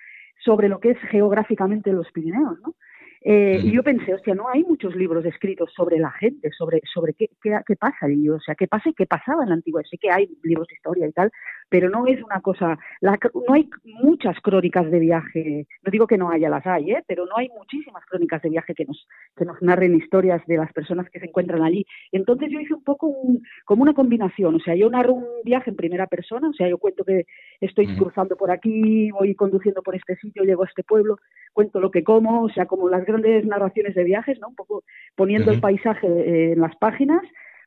[0.43, 2.75] sobre lo que es geográficamente los Pirineos, ¿no?
[3.21, 7.13] Eh, Y yo pensé, hostia, no hay muchos libros escritos sobre la gente, sobre, sobre
[7.13, 9.85] qué, qué, qué pasa allí, o sea, qué pasa y qué pasaba en la antigüedad.
[9.89, 11.31] Sí que hay libros de historia y tal,
[11.69, 16.17] pero no es una cosa, la, no hay muchas crónicas de viaje, no digo que
[16.17, 17.03] no haya, las hay, ¿eh?
[17.07, 20.73] pero no hay muchísimas crónicas de viaje que nos, que nos narren historias de las
[20.73, 21.85] personas que se encuentran allí.
[22.11, 25.69] Entonces yo hice un poco un, como una combinación, o sea, yo narro un viaje
[25.69, 27.25] en primera persona, o sea, yo cuento que
[27.61, 31.17] estoy cruzando por aquí, voy conduciendo por este sitio, llego a este pueblo,
[31.53, 34.49] cuento lo que como, o sea, como las grandes narraciones de viajes, ¿no?
[34.49, 34.83] Un poco
[35.15, 37.21] poniendo el paisaje eh, en las páginas,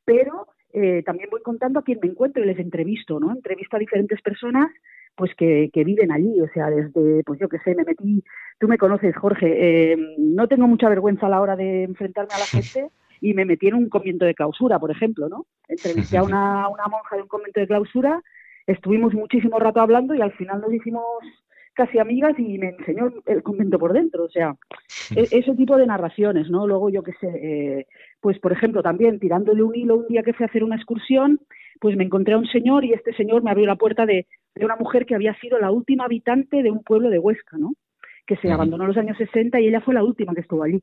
[0.05, 3.33] pero eh, también voy contando a quién me encuentro y les entrevisto, ¿no?
[3.33, 4.71] Entrevisto a diferentes personas
[5.15, 8.25] pues que, que viven allí, o sea, desde, pues yo qué sé, me metí,
[8.59, 12.39] tú me conoces, Jorge, eh, no tengo mucha vergüenza a la hora de enfrentarme a
[12.39, 12.89] la gente
[13.21, 15.45] y me metí en un convento de clausura, por ejemplo, ¿no?
[15.69, 18.23] Entrevisté a una, una monja de un convento de clausura,
[18.67, 21.05] estuvimos muchísimo rato hablando y al final nos hicimos
[21.75, 24.57] casi amigas y me enseñó el- el convento por dentro, o sea,
[25.15, 26.67] e- ese tipo de narraciones, ¿no?
[26.67, 27.87] Luego, yo qué sé, eh,
[28.23, 31.41] pues por ejemplo, también tirándole un hilo un día que fui a hacer una excursión,
[31.81, 34.65] pues me encontré a un señor y este señor me abrió la puerta de, de
[34.65, 37.73] una mujer que había sido la última habitante de un pueblo de Huesca, ¿no?
[38.25, 40.81] Que se abandonó en los años 60 y ella fue la última que estuvo allí.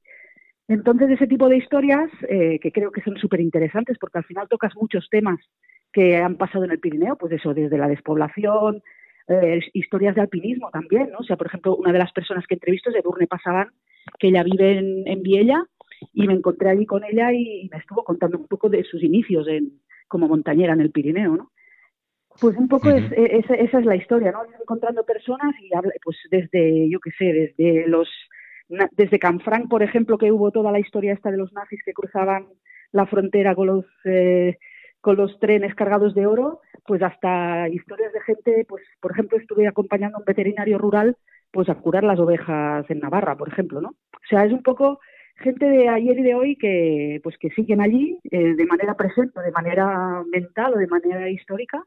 [0.67, 4.49] Entonces, ese tipo de historias eh, que creo que son súper interesantes porque al final
[4.49, 5.39] tocas muchos temas
[5.93, 8.83] que han pasado en el Pirineo, pues eso, desde la despoblación,
[9.29, 11.19] eh, historias de alpinismo también, ¿no?
[11.19, 13.69] O sea, por ejemplo, una de las personas que entrevisto es Edurne Pasaban,
[14.19, 15.63] que ella vive en, en Viella,
[16.13, 19.47] y me encontré allí con ella y, me estuvo contando un poco de sus inicios
[19.47, 21.51] en, como montañera en el Pirineo, ¿no?
[22.39, 24.39] Pues un poco es, e- esa, esa es la historia, ¿no?
[24.59, 28.07] Encontrando personas y habla, pues desde, yo qué sé, desde los
[28.91, 32.45] desde Canfranc, por ejemplo, que hubo toda la historia esta de los nazis que cruzaban
[32.91, 34.57] la frontera con los eh,
[35.01, 39.67] con los trenes cargados de oro, pues hasta historias de gente, pues por ejemplo estuve
[39.67, 41.15] acompañando a un veterinario rural
[41.51, 43.89] pues a curar las ovejas en Navarra, por ejemplo, ¿no?
[43.89, 44.99] O sea, es un poco
[45.39, 49.39] gente de ayer y de hoy que pues que siguen allí eh, de manera presente,
[49.41, 51.83] de manera mental o de manera histórica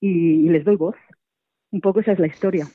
[0.00, 0.96] y, y les doy voz.
[1.70, 2.66] Un poco esa es la historia.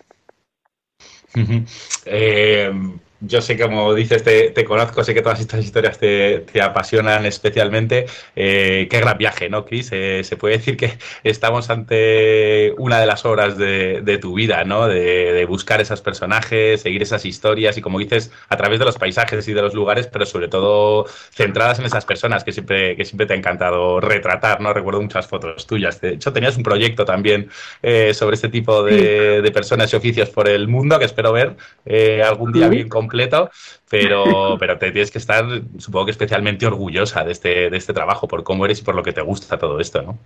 [2.06, 2.72] Eh,
[3.20, 7.26] yo sé, como dices, te, te conozco, sé que todas estas historias te, te apasionan
[7.26, 8.06] especialmente.
[8.36, 9.90] Eh, qué gran viaje, ¿no, Chris?
[9.92, 14.64] Eh, se puede decir que estamos ante una de las obras de, de tu vida,
[14.66, 14.88] ¿no?
[14.88, 19.00] De, de buscar esos personajes, seguir esas historias y, como dices, a través de los
[19.00, 23.04] paisajes y de los lugares, pero sobre todo centradas en esas personas que siempre, que
[23.04, 24.74] siempre te ha encantado retratar, ¿no?
[24.74, 26.00] Recuerdo muchas fotos tuyas.
[26.02, 27.50] De hecho, tenías un proyecto también
[27.82, 31.56] eh, sobre este tipo de, de personas y oficios por el mundo que espero ver
[31.84, 33.50] eh, algún día bien completo,
[33.90, 34.24] pero,
[34.60, 35.44] pero te tienes que estar,
[35.78, 39.02] supongo que especialmente orgullosa de este, de este trabajo, por cómo eres y por lo
[39.02, 40.20] que te gusta todo esto, ¿no?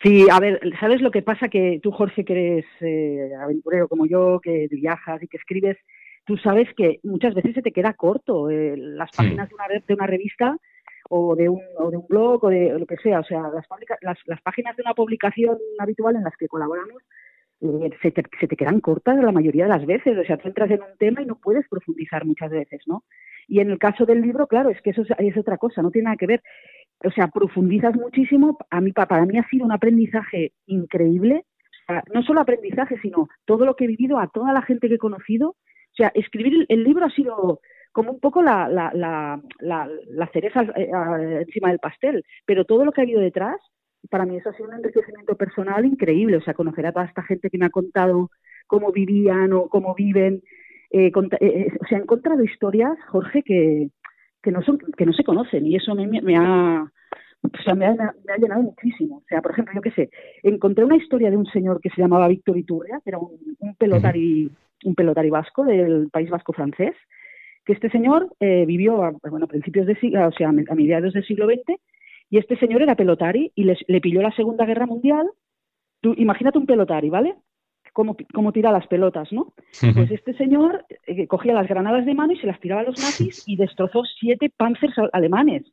[0.00, 1.48] Sí, a ver, ¿sabes lo que pasa?
[1.48, 5.76] Que tú, Jorge, que eres eh, aventurero como yo, que viajas y que escribes,
[6.24, 9.94] tú sabes que muchas veces se te queda corto eh, las páginas de, una, de
[9.94, 10.56] una revista
[11.10, 13.18] o de un, o de un blog o de lo que sea.
[13.18, 13.66] O sea, las,
[14.00, 17.02] las, las páginas de una publicación habitual en las que colaboramos
[17.60, 20.16] eh, se, te, se te quedan cortas la mayoría de las veces.
[20.18, 23.04] O sea, tú entras en un tema y no puedes profundizar muchas veces, ¿no?
[23.48, 25.90] Y en el caso del libro, claro, es que eso es, es otra cosa, no
[25.90, 26.42] tiene nada que ver.
[27.04, 28.58] O sea, profundizas muchísimo.
[28.70, 31.44] A mí, pa- para mí ha sido un aprendizaje increíble.
[31.88, 34.88] O sea, no solo aprendizaje, sino todo lo que he vivido, a toda la gente
[34.88, 35.48] que he conocido.
[35.50, 37.60] O sea, escribir el, el libro ha sido
[37.92, 39.40] como un poco la, la, la,
[40.08, 40.88] la, cereza eh,
[41.40, 43.56] encima del pastel, pero todo lo que ha habido detrás
[44.08, 47.22] para mí eso ha sido un enriquecimiento personal increíble, o sea, conocer a toda esta
[47.22, 48.30] gente que me ha contado
[48.66, 50.42] cómo vivían o cómo viven,
[50.90, 53.90] eh, o sea, he encontrado historias, Jorge, que,
[54.42, 56.90] que no son que no se conocen y eso me, me ha
[57.42, 59.18] o sea, me ha, me ha, llenado muchísimo.
[59.18, 60.10] O sea, por ejemplo, yo qué sé,
[60.42, 63.74] encontré una historia de un señor que se llamaba Víctor Iturria, que era un, un
[63.76, 64.50] pelotari,
[64.84, 66.94] un pelotari vasco del País Vasco francés,
[67.64, 71.14] que este señor eh, vivió a, bueno, a principios de siglo, o sea, a mediados
[71.14, 71.80] del siglo XX,
[72.30, 75.28] y este señor era pelotari y les, le pilló la Segunda Guerra Mundial.
[76.00, 77.34] Tú, imagínate un pelotari, ¿vale?
[77.92, 79.52] Cómo, cómo tira las pelotas, ¿no?
[79.94, 82.98] Pues este señor eh, cogía las granadas de mano y se las tiraba a los
[82.98, 85.64] nazis y destrozó siete panzers alemanes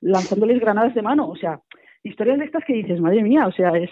[0.00, 1.28] lanzándoles granadas de mano.
[1.28, 1.60] O sea,
[2.02, 3.90] historias de estas que dices, madre mía, o sea, es,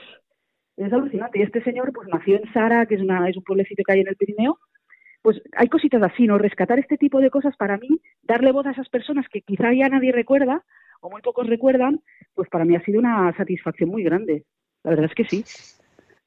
[0.76, 1.38] es alucinante.
[1.38, 4.00] Y este señor, pues nació en Sara, que es, una, es un pueblecito que hay
[4.00, 4.59] en el Pirineo.
[5.27, 6.39] Pues hay cositas así, ¿no?
[6.39, 7.89] Rescatar este tipo de cosas para mí,
[8.23, 10.62] darle voz a esas personas que quizá ya nadie recuerda
[11.01, 12.01] o muy pocos recuerdan,
[12.37, 14.45] pues para mí ha sido una satisfacción muy grande.
[14.85, 15.45] La verdad es que sí.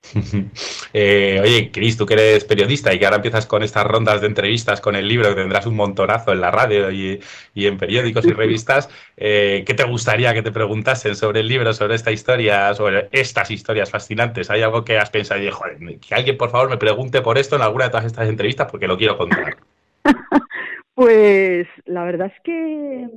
[0.92, 4.28] Eh, oye, Cris, tú que eres periodista y que ahora empiezas con estas rondas de
[4.28, 7.22] entrevistas con el libro, que tendrás un montonazo en la radio y,
[7.54, 11.94] en periódicos y revistas, eh, ¿qué te gustaría que te preguntasen sobre el libro, sobre
[11.94, 14.50] esta historia, sobre estas historias fascinantes?
[14.50, 17.56] ¿Hay algo que has pensado y joder, que alguien por favor me pregunte por esto
[17.56, 19.58] en alguna de todas estas entrevistas porque lo quiero contar?
[20.96, 23.08] pues la verdad es que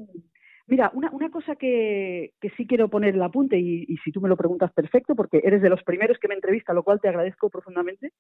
[0.73, 4.23] Mira, una, una cosa que, que, sí quiero poner el apunte, y, y, si tú
[4.23, 7.09] me lo preguntas, perfecto, porque eres de los primeros que me entrevista, lo cual te
[7.09, 8.13] agradezco profundamente.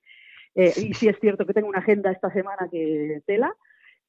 [0.54, 3.54] Eh, y sí es cierto que tengo una agenda esta semana que tela,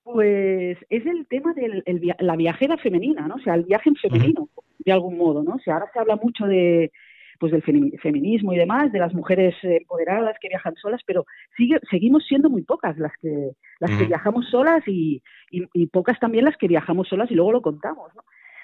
[0.03, 3.36] pues es el tema de la viajera femenina, ¿no?
[3.36, 5.56] O sea, el viaje en femenino, de algún modo, ¿no?
[5.56, 6.91] O sea, ahora se habla mucho de,
[7.39, 7.63] pues del
[8.01, 11.25] feminismo y demás, de las mujeres empoderadas que viajan solas, pero
[11.58, 16.45] sigue, seguimos siendo muy pocas las que las que viajamos solas y, y, pocas también
[16.45, 18.23] las que viajamos solas y luego lo contamos, ¿no?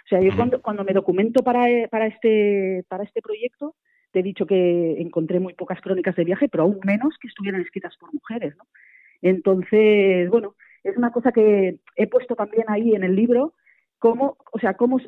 [0.10, 3.76] O sea, yo cuando, cuando me documento para, para, este, para este proyecto,
[4.12, 7.62] te he dicho que encontré muy pocas crónicas de viaje, pero aún menos que estuvieran
[7.62, 8.63] escritas por mujeres, ¿no?
[9.22, 13.54] Entonces, bueno, es una cosa que he puesto también ahí en el libro,
[14.00, 15.00] cómo, o sea, cómo,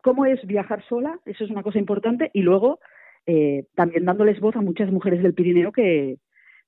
[0.00, 2.80] cómo es viajar sola, eso es una cosa importante, y luego
[3.26, 6.16] eh, también dándoles voz a muchas mujeres del Pirineo que,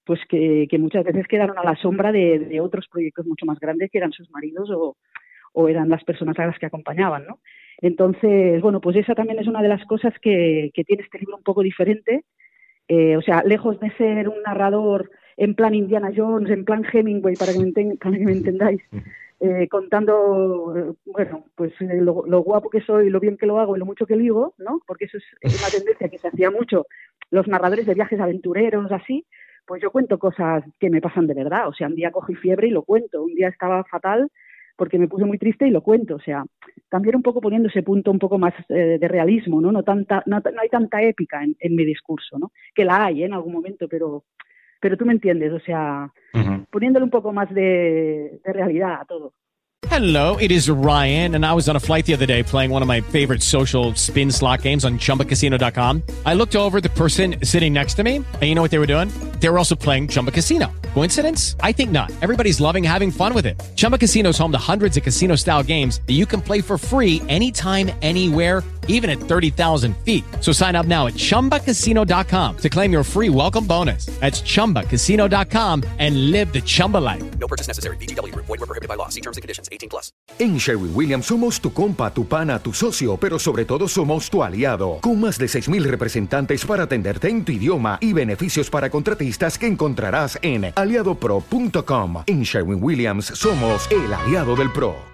[0.05, 3.97] pues que, muchas veces quedaron a la sombra de, otros proyectos mucho más grandes que
[3.97, 4.99] eran sus maridos o,
[5.69, 7.39] eran las personas a las que acompañaban, ¿no?
[7.79, 11.43] Entonces, bueno, pues esa también es una de las cosas que, tiene este libro un
[11.43, 12.25] poco diferente.
[12.89, 17.37] Eh, o sea, lejos de ser un narrador en plan Indiana Jones, en plan Hemingway,
[17.37, 18.83] para que me, para que me entendáis,
[19.41, 23.79] eh, contando, bueno, pues eh, lo, guapo que soy, lo bien que lo hago y
[23.79, 24.81] lo mucho que digo, ¿no?
[24.87, 26.87] Porque eso es, una tendencia que se hacía mucho
[27.31, 29.27] los narradores de viajes aventureros, así,
[29.67, 31.67] pues yo cuento cosas que me pasan de verdad.
[31.67, 34.31] O sea, un día cogí fiebre y lo cuento, un día estaba fatal
[34.77, 36.17] porque me puse muy triste y lo cuento.
[36.17, 36.45] O sea,
[36.89, 39.73] también un poco poniendo ese punto un poco más eh, de realismo, ¿no?
[39.73, 42.53] No, tanta, no, hay tanta épica en, en, mi discurso, ¿no?
[42.75, 44.25] Que la hay en algún momento, pero
[44.81, 46.67] pero tú me entiendes, o sea, uh-huh.
[46.69, 49.33] poniéndole un poco más de, de realidad a todo.
[49.89, 52.83] Hello, it is Ryan, and I was on a flight the other day playing one
[52.83, 56.03] of my favorite social spin slot games on chumbacasino.com.
[56.25, 58.87] I looked over the person sitting next to me, and you know what they were
[58.87, 59.11] doing?
[59.43, 60.73] They were also playing Chumba Casino.
[60.95, 61.57] Coincidence?
[61.61, 62.13] I think not.
[62.23, 63.61] Everybody's loving having fun with it.
[63.75, 66.79] Chumba Casino is home to hundreds of casino style games that you can play for
[66.79, 70.25] free anytime, anywhere, even at 30,000 feet.
[70.41, 74.07] So sign up now at chumbacasino.com to claim your free welcome bonus.
[74.21, 77.25] That's chumbacasino.com and live the Chumba life.
[77.39, 77.97] No purchase necessary.
[77.97, 79.09] DTW, void, were prohibited by law.
[79.09, 80.13] See terms and conditions 18 plus.
[80.39, 84.43] En Sherwin Williams somos tu compa, tu pana, tu socio, pero sobre todo somos tu
[84.43, 84.99] aliado.
[85.01, 89.67] Con más de 6,000 representantes para atenderte en tu idioma y beneficios para contratistas que
[89.67, 92.25] encontrarás en aliadopro.com.
[92.27, 95.13] En Sherwin Williams somos el aliado del PRO.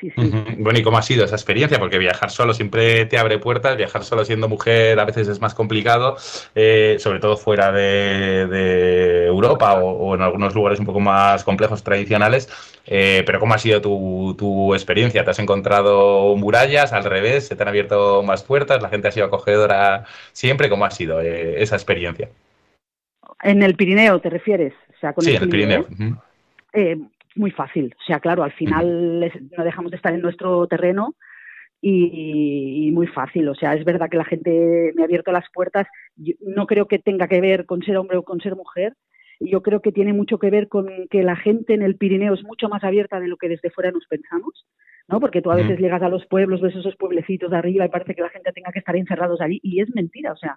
[0.00, 0.30] Sí, sí.
[0.58, 1.78] Bueno, ¿y cómo ha sido esa experiencia?
[1.78, 5.54] Porque viajar solo siempre te abre puertas, viajar solo siendo mujer a veces es más
[5.54, 6.16] complicado,
[6.54, 12.48] eh, sobre todo fuera de, Europa o, en algunos lugares un poco más complejos tradicionales.
[12.86, 15.24] Eh, pero ¿cómo ha sido tu, tu, experiencia?
[15.24, 17.48] ¿Te has encontrado murallas al revés?
[17.48, 18.82] ¿Se te han abierto más puertas?
[18.82, 20.68] ¿La gente ha sido acogedora siempre?
[20.68, 22.28] ¿Cómo ha sido eh, esa experiencia?
[23.42, 24.72] En el Pirineo, ¿te refieres?
[24.94, 25.86] O sea, con sí, el en el Pirineo.
[26.72, 26.96] Eh,
[27.34, 27.94] muy fácil.
[27.98, 31.14] O sea, claro, al final no dejamos de estar en nuestro terreno
[31.80, 33.48] y, muy fácil.
[33.48, 35.86] O sea, es verdad que la gente me ha abierto las puertas.
[36.40, 38.94] no creo que tenga que ver con ser hombre o con ser mujer.
[39.38, 42.42] Yo creo que tiene mucho que ver con que la gente en el Pirineo es
[42.42, 44.66] mucho más abierta de lo que desde fuera nos pensamos.
[45.08, 45.20] ¿no?
[45.20, 48.14] Porque tú a veces llegas a los pueblos, ves esos pueblecitos de arriba y parece
[48.14, 50.56] que la gente tenga que estar encerrados allí y es mentira, o sea,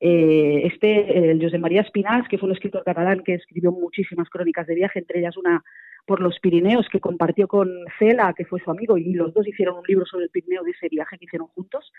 [0.00, 4.66] eh, este, el José María Espinás, que fue un escritor catalán que escribió muchísimas crónicas
[4.66, 5.62] de viaje, entre ellas una
[6.06, 9.78] por los Pirineos que compartió con Cela, que fue su amigo, y los dos hicieron
[9.78, 11.92] un libro sobre el Pirineo de ese viaje que hicieron juntos.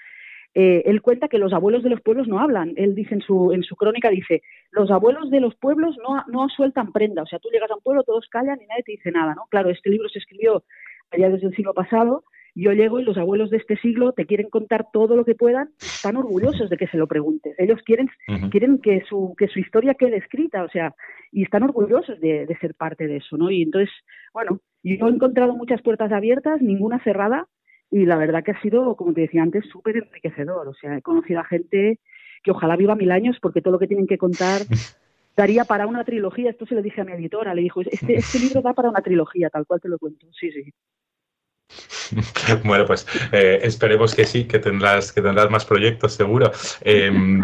[0.53, 2.73] eh, él cuenta que los abuelos de los pueblos no hablan.
[2.77, 4.41] Él dice en su, en su crónica, dice,
[4.71, 7.23] los abuelos de los pueblos no, no sueltan prenda.
[7.23, 9.47] O sea, tú llegas a un pueblo, todos callan y nadie te dice nada, ¿no?
[9.49, 10.63] Claro, este libro se escribió
[11.11, 12.23] allá desde el siglo pasado.
[12.55, 15.71] Yo llego y los abuelos de este siglo te quieren contar todo lo que puedan,
[15.79, 17.53] están orgullosos de que se lo preguntes.
[17.59, 18.09] Ellos quieren,
[18.49, 20.95] quieren que su, que su historia quede escrita, o sea,
[21.31, 23.51] y están orgullosos de, de ser parte de eso, ¿no?
[23.51, 23.89] Y entonces,
[24.33, 27.47] bueno, yo he encontrado muchas puertas abiertas, ninguna cerrada,
[27.91, 30.67] y la verdad que ha sido, como te decía antes, súper enriquecedor.
[30.67, 31.99] O sea, he conocido a gente
[32.43, 34.61] que ojalá viva mil años porque todo lo que tienen que contar
[35.35, 36.49] daría para una trilogía.
[36.49, 39.01] Esto se lo dije a mi editora, le dijo, este, este libro da para una
[39.01, 40.27] trilogía, tal cual te lo cuento.
[40.39, 40.73] Sí, sí.
[42.63, 46.51] Bueno, pues eh, esperemos que sí, que tendrás, que tendrás más proyectos, seguro.
[46.81, 47.41] Em,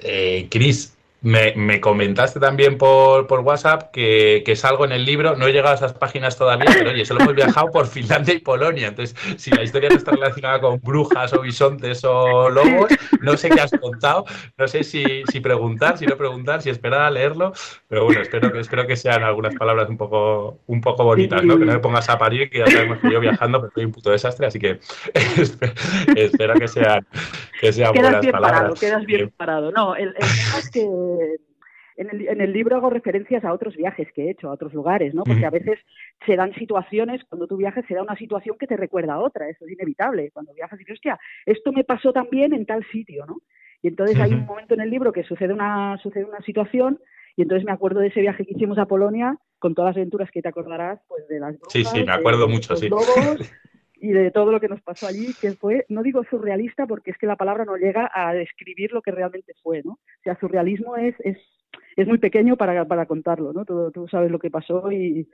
[0.00, 5.36] eh, Cris, me, me, comentaste también por, por WhatsApp que, que, salgo en el libro,
[5.36, 8.38] no he llegado a esas páginas todavía, pero oye, solo hemos viajado por Finlandia y
[8.38, 13.36] Polonia, entonces si la historia no está relacionada con brujas o bisontes o lobos, no
[13.36, 17.10] sé qué has contado, no sé si, si preguntar, si no preguntar, si esperar a
[17.10, 17.52] leerlo,
[17.88, 21.58] pero bueno, espero que, espero que sean algunas palabras un poco, un poco bonitas, ¿no?
[21.58, 23.92] que no me pongas a parir, que ya sabemos que yo viajando pues soy un
[23.92, 24.78] puto desastre, así que
[26.14, 27.04] espero que sean,
[27.60, 28.60] que sean buenas bien palabras.
[28.60, 29.32] Parado, quedas bien.
[29.36, 30.86] parado, no, el, el tema es que
[31.96, 34.72] en el, en el, libro hago referencias a otros viajes que he hecho, a otros
[34.72, 35.24] lugares, ¿no?
[35.24, 35.80] Porque a veces
[36.24, 39.48] se dan situaciones, cuando tú viajas se da una situación que te recuerda a otra,
[39.48, 40.30] eso es inevitable.
[40.30, 43.38] Cuando viajas dices, hostia, esto me pasó también en tal sitio, ¿no?
[43.82, 47.00] Y entonces hay un momento en el libro que sucede una, sucede una situación
[47.36, 50.30] y entonces me acuerdo de ese viaje que hicimos a Polonia con todas las aventuras
[50.32, 52.88] que te acordarás, pues de las brujas, Sí, sí, me acuerdo de, mucho, los sí.
[52.88, 53.06] lobos,
[54.00, 57.18] y de todo lo que nos pasó allí, que fue, no digo surrealista porque es
[57.18, 59.92] que la palabra no llega a describir lo que realmente fue, ¿no?
[59.92, 61.38] O sea, surrealismo es, es,
[61.96, 63.64] es muy pequeño para, para contarlo, ¿no?
[63.64, 65.28] Tú, tú sabes lo que pasó y,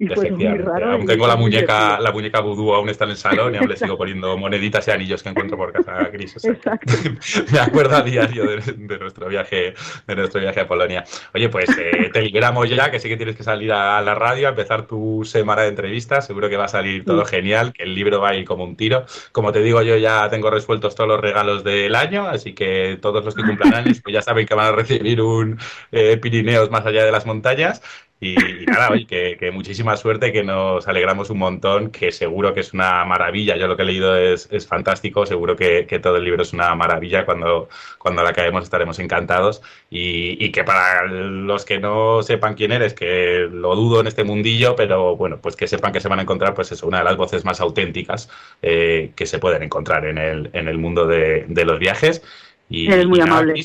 [0.00, 0.92] y fue muy raro.
[0.92, 3.76] Aún tengo la muñeca, la muñeca vudú aún está en el salón y aún le
[3.76, 6.36] sigo poniendo moneditas y anillos que encuentro por casa gris.
[6.36, 7.10] o sea que
[7.52, 9.74] me acuerdo a diario de, de nuestro viaje,
[10.06, 11.04] de nuestro viaje a Polonia.
[11.34, 14.46] Oye, pues eh, te liberamos ya, que sí que tienes que salir a la radio,
[14.46, 16.26] a empezar tu semana de entrevistas.
[16.26, 17.34] Seguro que va a salir todo Sí.
[17.36, 19.04] genial, que el libro va a ir como un tiro.
[19.32, 23.24] Como te digo, yo ya tengo resueltos todos los regalos del año, así que todos
[23.24, 25.58] los que cumplan años, pues ya saben que van a recibir un
[25.92, 27.82] eh, Pirineos más allá de las montañas.
[28.20, 28.34] Y,
[28.66, 33.04] nada, oye, que, muchísima suerte, que nos alegramos un montón, que seguro que es una
[33.04, 33.56] maravilla.
[33.56, 36.52] Yo lo que he leído es, es fantástico, seguro que, que todo el libro es
[36.52, 37.24] una maravilla.
[37.24, 39.62] Cuando, cuando la acabemos estaremos encantados.
[39.90, 44.74] Y, que para los que no sepan quién eres, que lo dudo en este mundillo,
[44.74, 47.16] pero bueno, pues que sepan que se van a encontrar, pues eso, una de las
[47.16, 48.30] voces más auténticas
[48.62, 52.22] eh, que se pueden encontrar en el, en el mundo de los viajes.
[52.68, 53.64] Y, Eres muy y nada, amable.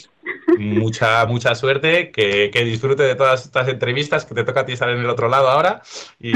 [0.57, 4.73] Mucha, mucha suerte, que, que disfrute de todas estas entrevistas, que te toca a ti
[4.73, 5.81] estar en el otro lado ahora
[6.19, 6.31] y,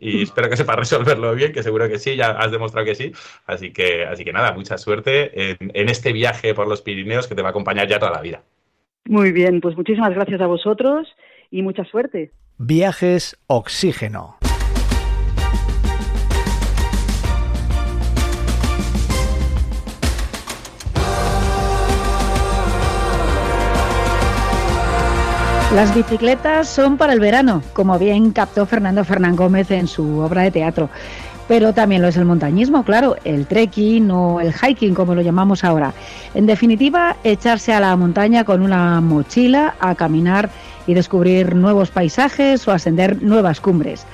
[0.00, 3.12] y espero que sepas resolverlo bien, que seguro que sí, ya has demostrado que sí.
[3.46, 7.34] Así que, así que nada, mucha suerte en, en este viaje por los Pirineos que
[7.34, 8.42] te va a acompañar ya toda la vida.
[9.06, 11.08] Muy bien, pues muchísimas gracias a vosotros
[11.50, 12.32] y mucha suerte.
[12.58, 14.39] Viajes Oxígeno.
[25.74, 30.42] Las bicicletas son para el verano, como bien captó Fernando Fernán Gómez en su obra
[30.42, 30.90] de teatro.
[31.46, 35.62] Pero también lo es el montañismo, claro, el trekking o el hiking, como lo llamamos
[35.62, 35.94] ahora.
[36.34, 40.50] En definitiva, echarse a la montaña con una mochila a caminar
[40.88, 44.06] y descubrir nuevos paisajes o ascender nuevas cumbres.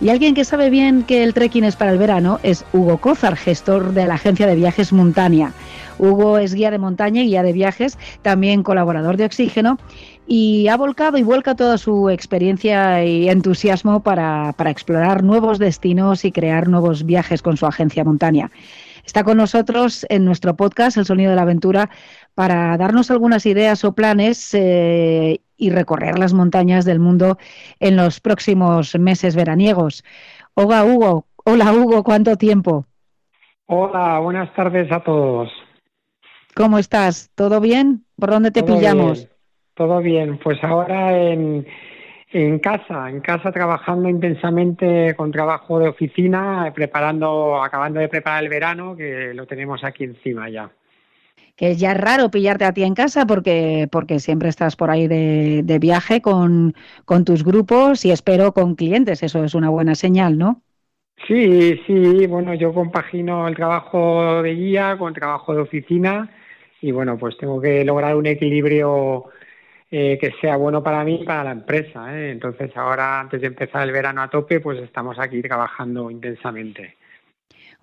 [0.00, 3.36] Y alguien que sabe bien que el trekking es para el verano es Hugo Cózar,
[3.36, 5.52] gestor de la agencia de viajes Montania.
[5.98, 9.78] Hugo es guía de montaña y guía de viajes, también colaborador de Oxígeno,
[10.26, 16.24] y ha volcado y vuelca toda su experiencia y entusiasmo para, para explorar nuevos destinos
[16.24, 18.50] y crear nuevos viajes con su agencia Montania.
[19.04, 21.90] Está con nosotros en nuestro podcast El Sonido de la Aventura
[22.34, 27.38] para darnos algunas ideas o planes eh, y recorrer las montañas del mundo
[27.80, 30.04] en los próximos meses veraniegos.
[30.54, 32.86] Hola Hugo, hola Hugo, ¿cuánto tiempo?
[33.66, 35.50] Hola, buenas tardes a todos.
[36.54, 37.30] ¿Cómo estás?
[37.34, 38.06] ¿Todo bien?
[38.18, 39.28] ¿Por dónde te Todo pillamos?
[39.28, 39.33] bien,
[39.74, 41.66] todo bien, pues ahora en,
[42.32, 48.50] en casa, en casa trabajando intensamente con trabajo de oficina, preparando, acabando de preparar el
[48.50, 50.70] verano, que lo tenemos aquí encima ya.
[51.56, 55.06] Que ya es raro pillarte a ti en casa porque, porque siempre estás por ahí
[55.08, 59.22] de, de viaje con, con tus grupos y espero con clientes.
[59.22, 60.62] Eso es una buena señal, ¿no?
[61.26, 66.30] Sí, sí, bueno, yo compagino el trabajo de guía con trabajo de oficina
[66.82, 69.24] y bueno, pues tengo que lograr un equilibrio
[69.90, 72.16] eh, que sea bueno para mí y para la empresa.
[72.18, 72.30] ¿eh?
[72.30, 76.96] Entonces ahora, antes de empezar el verano a tope, pues estamos aquí trabajando intensamente.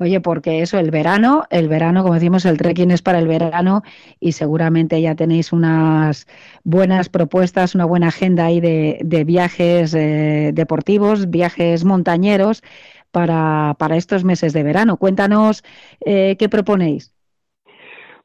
[0.02, 3.84] Oye, porque eso, el verano, el verano, como decimos, el trekking es para el verano
[4.20, 6.28] y seguramente ya tenéis unas
[6.64, 12.64] buenas propuestas, una buena agenda ahí de, viajes eh, deportivos, viajes montañeros
[13.12, 14.97] para, para, estos meses de verano.
[14.97, 15.64] Cuéntanos
[16.04, 17.14] eh, qué proponéis.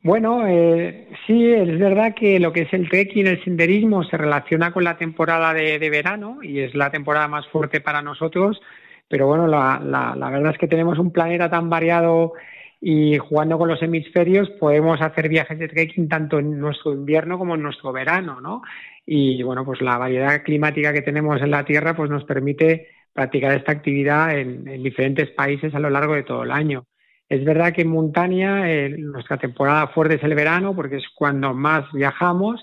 [0.06, 4.72] Bueno, eh, sí, es verdad que lo que es el trekking, el senderismo, se relaciona
[4.72, 8.60] con la temporada de, verano y es la temporada más fuerte para nosotros,
[9.08, 12.34] pero bueno, la, la, verdad es que tenemos un planeta tan variado
[12.80, 17.56] y jugando con los hemisferios podemos hacer viajes de trekking tanto en nuestro invierno como
[17.56, 18.62] en nuestro verano, ¿no?
[19.04, 23.56] Y bueno, pues la variedad climática que tenemos en la Tierra pues nos permite practicar
[23.58, 26.86] esta actividad en diferentes países a lo largo de todo el año.
[27.28, 31.54] Es verdad que en montaña eh, nuestra temporada fuerte es el verano porque es cuando
[31.54, 32.62] más viajamos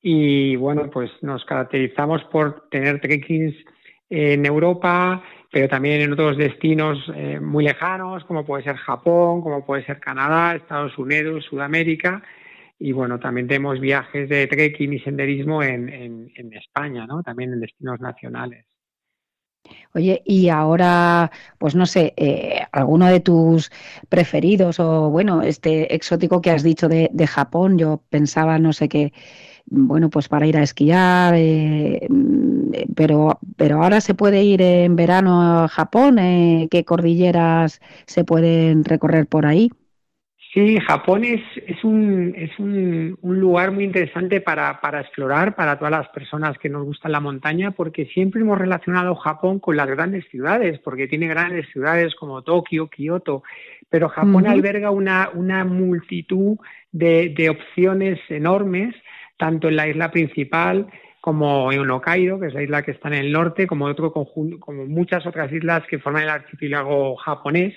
[0.00, 3.54] y bueno, pues nos caracterizamos por tener trekkings
[4.08, 9.66] en Europa, pero también en otros destinos eh, muy lejanos, como puede ser Japón, como
[9.66, 12.22] puede ser Canadá, Estados Unidos, Sudamérica.
[12.78, 17.22] Y bueno, también tenemos viajes de trekking y senderismo en, en España, ¿no?
[17.22, 18.66] También en destinos nacionales.
[19.94, 23.70] Oye, y ahora, pues no sé, eh, alguno de tus
[24.08, 29.12] preferidos o bueno, este exótico que has dicho de, Japón, yo pensaba, no sé qué,
[29.66, 32.08] bueno, pues para ir a esquiar, eh,
[32.94, 38.84] pero, pero ahora se puede ir en verano a Japón, eh, ¿qué cordilleras se pueden
[38.84, 39.70] recorrer por ahí?
[40.56, 45.92] Sí, Japón es, es, un, es un, lugar muy interesante para, para, explorar para todas
[45.92, 50.24] las personas que nos gustan la montaña, porque siempre hemos relacionado Japón con las grandes
[50.30, 53.42] ciudades, porque tiene grandes ciudades como Tokio, Kioto,
[53.90, 56.56] pero Japón alberga una, una multitud
[56.90, 58.94] de, de, opciones enormes,
[59.36, 60.86] tanto en la isla principal
[61.20, 64.58] como en Hokkaido, que es la isla que está en el norte, como otro conjunto,
[64.58, 67.74] como muchas otras islas que forman el archipiélago japonés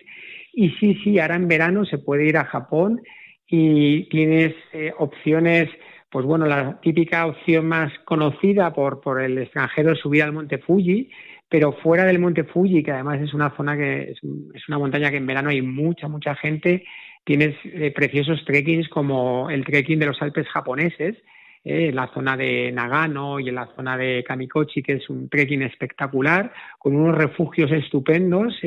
[0.60, 3.02] y sí, sí, ahora en verano se puede ir a Japón
[3.48, 5.70] y tienes eh, opciones,
[6.12, 10.58] pues bueno, la típica opción más conocida por, por el extranjero es subir al Monte
[10.58, 11.10] Fuji,
[11.48, 14.20] pero fuera del Monte Fuji, que además es una zona que es,
[14.68, 16.84] una montaña que en verano hay mucha, mucha gente,
[17.24, 21.16] tienes eh, preciosos trekkings como el trekking de los Alpes japoneses,
[21.64, 25.30] eh, en la zona de Nagano y en la zona de Kamikochi, que es un
[25.30, 28.60] trekking espectacular, con unos refugios estupendos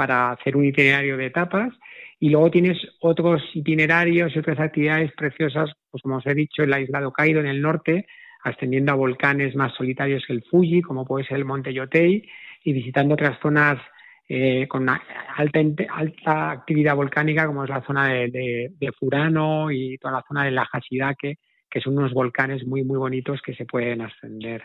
[0.00, 1.74] para hacer un itinerario de etapas.
[2.18, 6.70] Y luego tienes otros itinerarios y otras actividades preciosas, pues como os he dicho, en
[6.70, 8.06] la isla de Hokkaido, en el norte,
[8.42, 12.26] ascendiendo a volcanes más solitarios que el Fuji, como puede ser el monte Yotei,
[12.64, 13.78] y visitando otras zonas
[14.26, 15.60] eh, con alta,
[15.94, 20.64] alta actividad volcánica, como es la zona de, Furano y toda la zona de la
[20.64, 21.36] Hashidake,
[21.68, 24.64] que son unos volcanes muy, muy bonitos que se pueden ascender.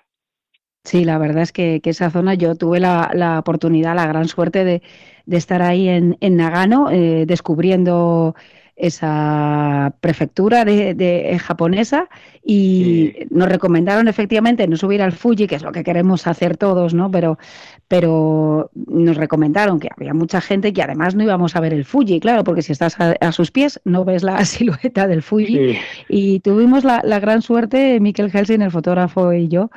[0.85, 4.81] Sí, la verdad es que, esa zona yo tuve la, oportunidad, la gran suerte de,
[5.29, 8.35] estar ahí en, Nagano, eh, descubriendo
[8.75, 12.07] esa prefectura de, japonesa
[12.43, 16.93] y nos recomendaron efectivamente no subir al Fuji, que es lo que queremos hacer todos,
[16.93, 17.09] ¿no?
[17.09, 17.39] Pero,
[17.87, 22.19] pero nos recomendaron que había mucha gente que además no íbamos a ver el Fuji,
[22.19, 25.79] claro, porque si estás a, sus pies no ves la silueta del Fuji.
[26.09, 29.71] Y tuvimos la, la gran suerte, Mikel Helsing, el fotógrafo y yo,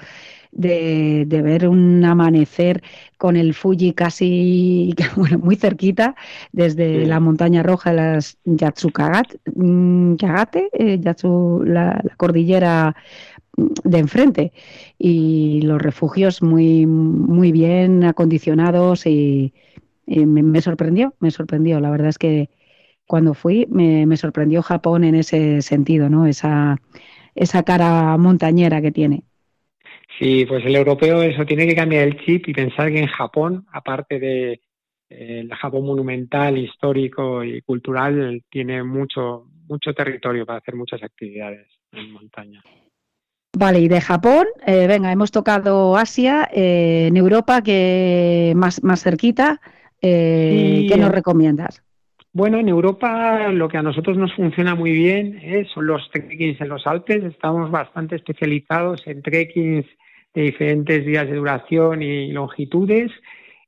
[0.53, 2.83] de, ver un amanecer
[3.17, 6.15] con el Fuji casi bueno, muy cerquita
[6.53, 10.17] desde la montaña roja de las Yatsukagate, mm,
[10.73, 12.97] eh, Yatsu, la, cordillera
[13.85, 14.53] de enfrente
[14.99, 19.53] y los refugios muy muy bien acondicionados y,
[20.07, 21.81] me, sorprendió, me sorprendió.
[21.81, 22.51] La verdad es que
[23.07, 26.27] cuando fui me, me sorprendió Japón en ese sentido, ¿no?
[26.27, 26.77] Esa,
[27.35, 29.25] esa cara montañera que tiene.
[30.19, 33.67] Sí, pues el europeo eso tiene que cambiar el chip y pensar que en Japón,
[33.73, 34.53] aparte de
[35.09, 41.67] eh, el Japón monumental, histórico y cultural, tiene mucho mucho territorio para hacer muchas actividades
[41.93, 42.63] en montaña.
[43.57, 49.03] Vale, y de Japón, eh, venga, hemos tocado Asia, eh, en Europa, que más, más
[49.03, 49.61] cerquita,
[50.01, 51.83] ¿qué nos recomiendas?
[52.33, 55.39] Bueno, en Europa lo que a nosotros nos funciona muy bien
[55.75, 57.25] son los trekkings en los Alpes.
[57.25, 59.87] Estamos bastante especializados en trekkings
[60.35, 63.11] de diferentes días de duración y longitudes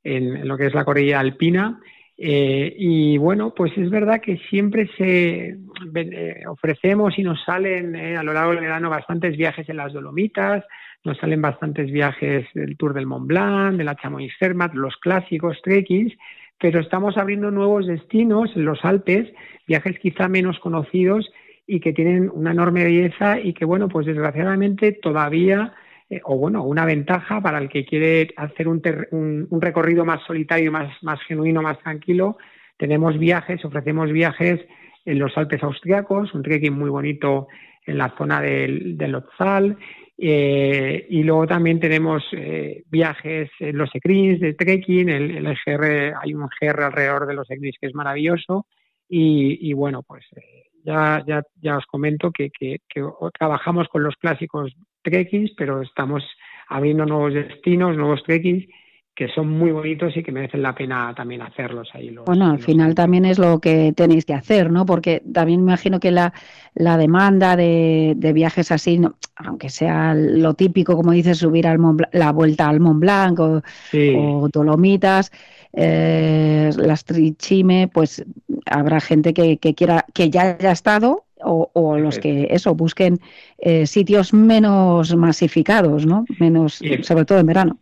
[0.04, 1.80] en, lo que es la cordillera alpina.
[2.22, 5.56] Eh, y bueno, pues es verdad que siempre se
[5.94, 9.94] eh, ofrecemos y nos salen eh, a lo largo del verano bastantes viajes en las
[9.94, 10.64] Dolomitas,
[11.02, 15.62] nos salen bastantes viajes del Tour del Mont Blanc, de la Chamonix Zermatt, los clásicos
[15.62, 16.12] trekkings,
[16.58, 19.32] pero estamos abriendo nuevos destinos en los Alpes,
[19.66, 21.32] viajes quizá menos conocidos
[21.66, 25.72] y que tienen una enorme belleza y que bueno, pues desgraciadamente todavía
[26.10, 31.22] eh, o bueno, una ventaja para el que quiere hacer un, recorrido más solitario, más,
[31.28, 32.36] genuino, más tranquilo,
[32.76, 34.60] tenemos viajes, ofrecemos viajes
[35.04, 37.46] en los Alpes austriacos, un trekking muy bonito
[37.86, 39.22] en la zona del, del
[40.18, 46.34] eh, y luego también tenemos eh, viajes en los ECRIS de trekking, el, GR, hay
[46.34, 48.66] un GR alrededor de los ECRIS que es maravilloso
[49.08, 50.24] y, bueno, pues
[50.84, 53.02] ya, ya, ya os comento que, que, que,
[53.38, 54.72] trabajamos con los clásicos
[55.02, 56.24] trekkings, pero estamos
[56.68, 58.66] abriendo nuevos destinos, nuevos trekkings
[59.20, 62.08] que son muy bonitos y que merecen la pena también hacerlos ahí.
[62.08, 64.86] Los, bueno, al los final también es lo que tenéis que hacer, ¿no?
[64.86, 66.32] Porque también me imagino que la,
[66.74, 71.78] la demanda de, de viajes así, no, aunque sea lo típico, como dices, subir al
[71.78, 74.14] Mont Blanc, la vuelta al Mont Blanc o, Sí.
[74.16, 75.30] o Dolomitas,
[75.72, 78.24] eh, las Trichime, pues
[78.66, 83.18] habrá gente que, que quiera, que ya haya estado o, o los que eso busquen
[83.58, 86.24] eh, sitios menos masificados, ¿no?
[86.38, 87.78] Menos, sobre todo en verano.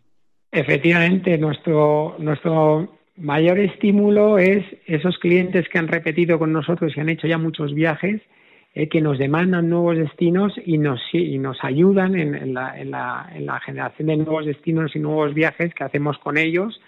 [0.51, 7.09] Efectivamente, nuestro, nuestro mayor estímulo es esos clientes que han repetido con nosotros y han
[7.09, 8.21] hecho ya muchos viajes,
[8.75, 12.91] eh, que nos demandan nuevos destinos y nos, y nos ayudan en, en la, en,
[12.91, 16.79] la, en la generación de nuevos destinos y nuevos viajes que hacemos con ellos.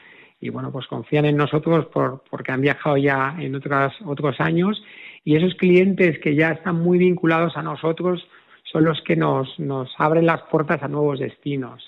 [0.42, 4.84] Y bueno, pues confían en nosotros por, porque han viajado ya en otras, otros años.
[5.24, 8.28] Y esos clientes que ya están muy vinculados a nosotros
[8.64, 11.88] son los que nos, nos abren las puertas a nuevos destinos.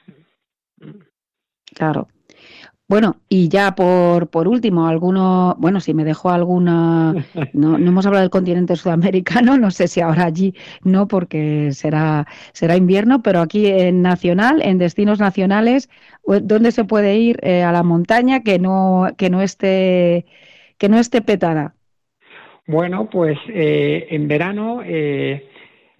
[1.73, 2.07] Claro.
[2.93, 7.15] Bueno, y ya por, por último, alguno, bueno, si me dejó alguna,
[7.51, 12.27] no, no hemos hablado del continente sudamericano, no sé si ahora allí no, porque será,
[12.53, 15.89] será invierno, pero aquí en nacional, en destinos nacionales,
[16.21, 20.27] u- ¿dónde se puede ir eh, a la montaña que no, que no esté,
[20.77, 21.75] que no esté petada?
[22.67, 25.49] Bueno, pues eh, en verano eh,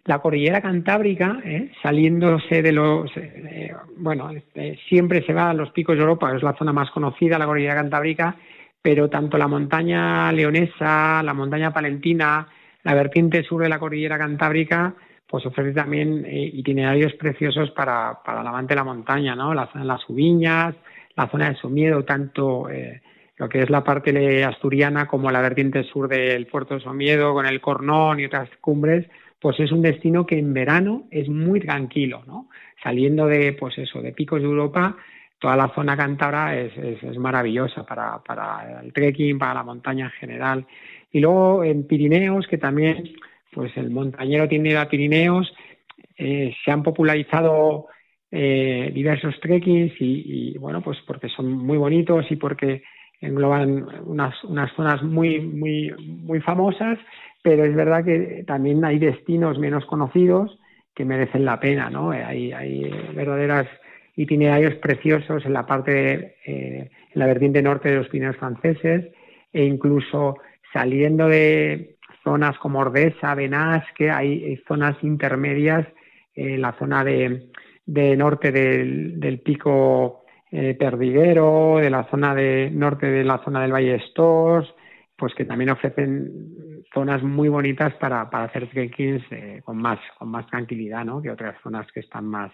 [0.06, 5.72] la cordillera cantábrica, eh, saliéndose de los, eh, bueno, eh, siempre se va a los
[5.72, 8.36] picos de Europa, es la zona más conocida, la cordillera cantábrica,
[8.82, 12.48] pero tanto la montaña leonesa, la montaña palentina,
[12.84, 14.94] la vertiente sur de la cordillera cantábrica,
[15.34, 19.54] pues ofrece también eh, itinerarios preciosos para, para el amante de la montaña, ¿no?
[19.54, 20.76] La zona de las Ubiñas,
[21.16, 23.02] la zona de Somiedo, tanto eh,
[23.38, 27.46] lo que es la parte asturiana como la vertiente sur del puerto de Somiedo, con
[27.46, 29.08] el Cornón y otras cumbres,
[29.44, 32.48] pues es un destino que en verano es muy tranquilo, ¿no?
[32.82, 34.96] Saliendo de, pues eso, de picos de Europa,
[35.38, 36.72] toda la zona cántabra es,
[37.18, 40.66] maravillosa para, para el trekking, para la montaña en general.
[41.12, 43.04] Y luego en Pirineos, que también,
[43.52, 45.54] pues el montañero tiene ir a Pirineos,
[46.18, 47.88] eh, se han popularizado
[48.32, 52.82] eh, diversos trekkings y, y, bueno, pues porque son muy bonitos y porque
[53.24, 57.00] engloban unas, unas zonas muy, muy, muy famosas,
[57.42, 60.60] pero es verdad que también hay destinos menos conocidos
[60.94, 62.12] que merecen la pena, ¿no?
[62.12, 63.68] Hay, hay verdaderas
[64.16, 69.08] itinerarios preciosos en la parte, de, eh, en la vertiente norte de los Pirineos franceses
[69.52, 70.38] e incluso
[70.72, 75.88] saliendo de zonas como Ordesa, Benasque, hay, zonas intermedias
[76.36, 77.50] en la zona de,
[77.86, 80.23] de norte del, del pico
[80.56, 84.72] eh, Perdiguero, de la zona de norte de la zona del Valle de Stors,
[85.18, 90.30] pues que también ofrecen zonas muy bonitas para, para hacer trekkings eh, con más con
[90.30, 91.24] más tranquilidad, ¿no?
[91.24, 92.52] Que otras zonas que están más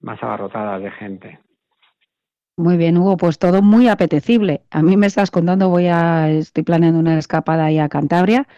[0.00, 1.38] más abarrotadas de gente.
[2.56, 4.62] Muy bien, Hugo, pues todo muy apetecible.
[4.70, 8.48] A mí me estás contando, voy a, estoy planeando una escapada ahí a Cantabria,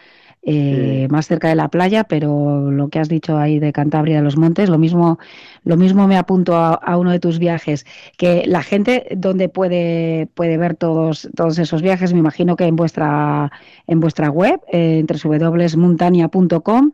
[0.45, 4.23] eh, más cerca de la playa, pero lo que has dicho ahí de Cantabria, de
[4.23, 5.17] los montes, lo mismo,
[5.63, 7.85] lo mismo me apunto a, a uno de tus viajes.
[8.17, 12.13] Que la gente, ¿dónde puede, puede ver todos, todos esos viajes?
[12.13, 13.51] Me imagino que en vuestra,
[13.87, 16.91] en vuestra web, eh, entre www.montania.com,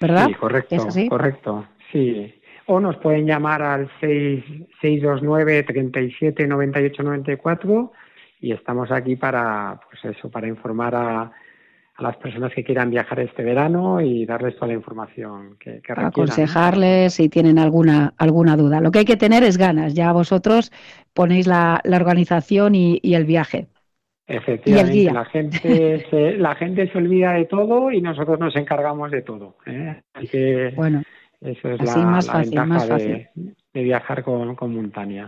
[0.00, 0.26] ¿verdad?
[0.28, 1.08] Sí, correcto, ¿Es así?
[1.08, 2.34] correcto, sí.
[2.66, 4.44] O nos pueden llamar al 6,
[4.80, 7.92] 629 37 98 94
[8.40, 11.32] y estamos aquí para, pues eso, para informar a,
[12.02, 15.92] a las personas que quieran viajar este verano y darles toda la información que, que
[15.92, 18.80] aconsejarles si tienen alguna, alguna duda.
[18.80, 19.94] Lo que hay que tener es ganas.
[19.94, 20.72] Ya vosotros
[21.14, 23.68] ponéis la, la organización y, y el viaje.
[24.26, 25.12] Efectivamente, guía.
[25.12, 29.56] la gente se, la gente se olvida de todo y nosotros nos encargamos de todo.
[29.66, 30.02] ¿eh?
[30.14, 31.02] Así que Bueno,
[31.40, 33.28] eso es así la, más la fácil, ventaja más de, fácil.
[33.72, 35.26] de viajar con, con Montania.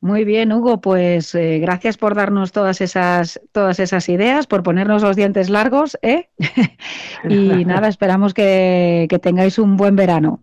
[0.00, 5.02] Muy bien, Hugo, pues eh, gracias por darnos todas esas, todas esas ideas, por ponernos
[5.02, 6.28] los dientes largos, ¿eh?
[7.28, 10.40] y nada, esperamos que, que tengáis un buen verano.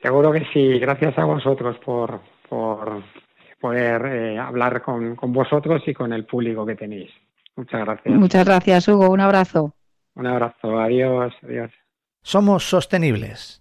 [0.00, 3.02] Seguro que sí, gracias a vosotros por, por
[3.60, 7.10] poder eh, hablar con, con vosotros y con el público que tenéis.
[7.56, 8.14] Muchas gracias.
[8.14, 9.10] Muchas gracias, Hugo.
[9.10, 9.74] Un abrazo.
[10.14, 11.70] Un abrazo, adiós, adiós.
[12.22, 13.60] Somos sostenibles.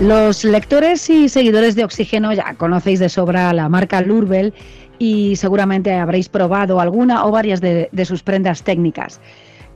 [0.00, 4.52] Los lectores y seguidores de Oxígeno ya conocéis de sobra la marca Lurbel
[4.98, 9.20] y seguramente habréis probado alguna o varias de, sus prendas técnicas.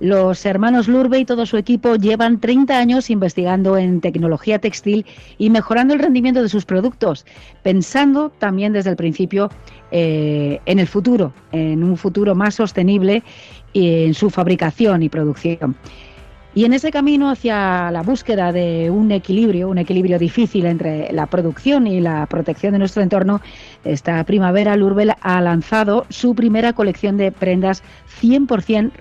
[0.00, 5.04] Los hermanos Lurbe y todo su equipo llevan 30 años investigando en tecnología textil
[5.38, 7.24] y mejorando el rendimiento de sus productos,
[7.62, 9.50] pensando también desde el principio
[9.90, 13.24] eh, en el futuro, en un futuro más sostenible
[13.74, 15.76] en su fabricación y producción.
[16.54, 21.26] Y en ese camino hacia la búsqueda de un equilibrio, un equilibrio difícil entre la
[21.26, 23.40] producción y la protección de nuestro entorno,
[23.84, 27.82] esta primavera Lurbel ha lanzado su primera colección de prendas
[28.20, 28.92] 100%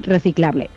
[0.00, 0.70] reciclable.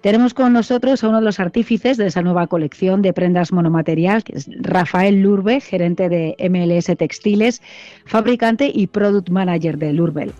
[0.00, 4.22] Tenemos con nosotros a uno de los artífices de esa nueva colección de prendas monomaterial,
[4.22, 7.60] que es Rafael Lurbe, gerente de MLS Textiles,
[8.04, 10.32] fabricante y product manager de Lurbel.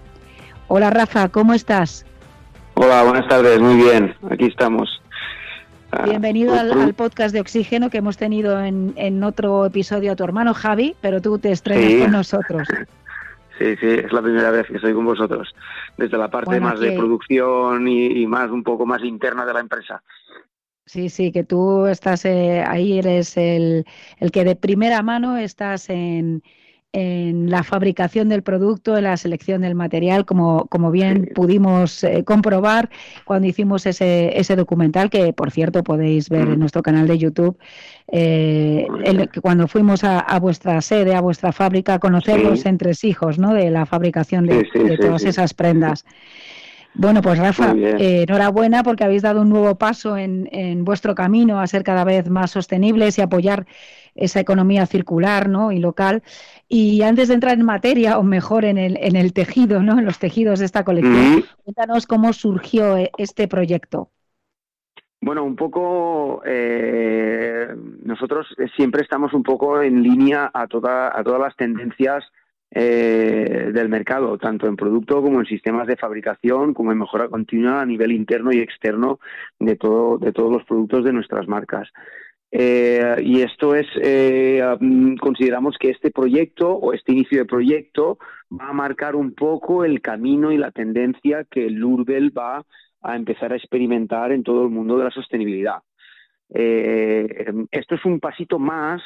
[0.69, 2.07] Hola Rafa, ¿cómo estás?
[2.79, 5.01] Hola, buenas tardes, muy bien, aquí estamos.
[5.93, 10.25] Ah, Bienvenido pues al, podcast de Oxígeno que hemos tenido en, otro episodio a tu
[10.25, 12.69] hermano Javi, pero tú te estrenas con nosotros.
[13.59, 15.49] Sí, sí, es la primera vez que estoy con vosotros,
[15.97, 20.03] desde la parte más de producción y, más un poco más interna de la empresa.
[20.85, 23.87] Sí, sí, que tú estás eh, ahí, eres el,
[24.19, 26.43] el que de primera mano estás en,
[26.93, 32.25] en la fabricación del producto, en la selección del material, como, como bien pudimos eh,
[32.25, 32.89] comprobar
[33.25, 37.59] cuando hicimos ese, ese documental, que por cierto podéis ver en nuestro canal de YouTube,
[38.11, 38.87] eh,
[39.43, 43.53] cuando fuimos a, vuestra sede, a vuestra fábrica, a conocer los entresijos ¿no?
[43.53, 44.67] de la fabricación de,
[45.01, 46.05] todas esas prendas.
[46.99, 51.61] Bueno, pues Rafa, eh, enhorabuena porque habéis dado un nuevo paso en, en vuestro camino
[51.61, 53.67] a ser cada vez más sostenibles y apoyar
[54.15, 55.73] esa economía circular ¿no?
[55.73, 56.23] y local.
[56.69, 59.99] Y antes de entrar en materia, o mejor en el, en el tejido, ¿no?
[59.99, 64.11] en los tejidos de esta colección, cuéntanos cómo surgió eh, este proyecto.
[65.21, 67.69] Bueno, un poco eh,
[68.03, 72.25] nosotros siempre estamos un poco en línea a, toda, a todas las tendencias
[72.71, 77.81] eh, del mercado, tanto en producto como en sistemas de fabricación, como en mejora continua
[77.81, 79.19] a nivel interno y externo
[79.59, 81.89] de, todo, de todos los productos de nuestras marcas.
[82.51, 84.63] Eh, y esto es, eh,
[85.21, 88.19] consideramos que este proyecto o este inicio de proyecto
[88.51, 92.65] va a marcar un poco el camino y la tendencia que Lurbel va
[93.03, 95.83] a empezar a experimentar en todo el mundo de la sostenibilidad.
[96.55, 99.03] Eh, esto es un pasito más,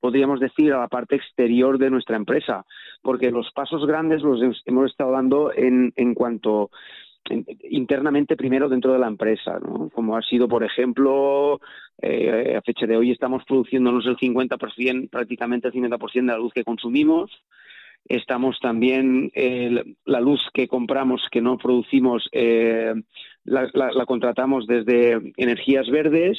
[0.00, 2.64] podríamos decir, a la parte exterior de nuestra empresa,
[3.02, 6.70] porque los pasos grandes los hemos estado dando en, en cuanto
[7.68, 9.58] internamente primero dentro de la empresa,
[9.92, 11.60] como ha sido, por ejemplo,
[12.00, 16.52] eh, a fecha de hoy estamos produciéndonos el 50%, prácticamente el 50% de la luz
[16.52, 17.30] que consumimos.
[18.06, 19.30] Estamos también,
[20.06, 22.94] la luz que compramos, que no producimos, eh,
[23.44, 26.38] la, contratamos desde energías verdes.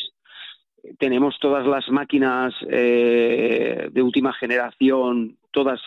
[0.97, 5.79] Tenemos todas las máquinas eh, de última generación, todas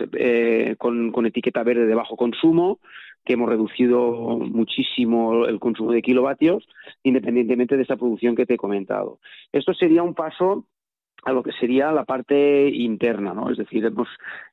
[0.78, 2.78] con, con etiqueta verde de bajo consumo
[3.24, 6.68] que hemos reducido muchísimo el consumo de kilovatios,
[7.02, 9.18] independientemente de esa producción que te he comentado.
[9.50, 10.66] Esto sería un paso
[11.24, 13.50] a lo que sería la parte interna, ¿no?
[13.50, 14.08] Es decir, hemos,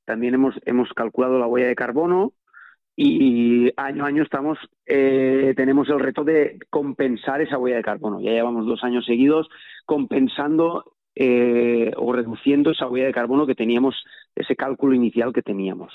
[0.05, 2.31] también hemos, hemos calculado la huella de carbono
[2.95, 8.21] y año a año estamos, eh, tenemos el reto de compensar esa huella de carbono.
[8.21, 9.49] Ya llevamos dos años seguidos
[9.85, 13.95] compensando eh, o reduciendo esa huella de carbono que teníamos,
[14.33, 15.93] ese cálculo inicial que teníamos.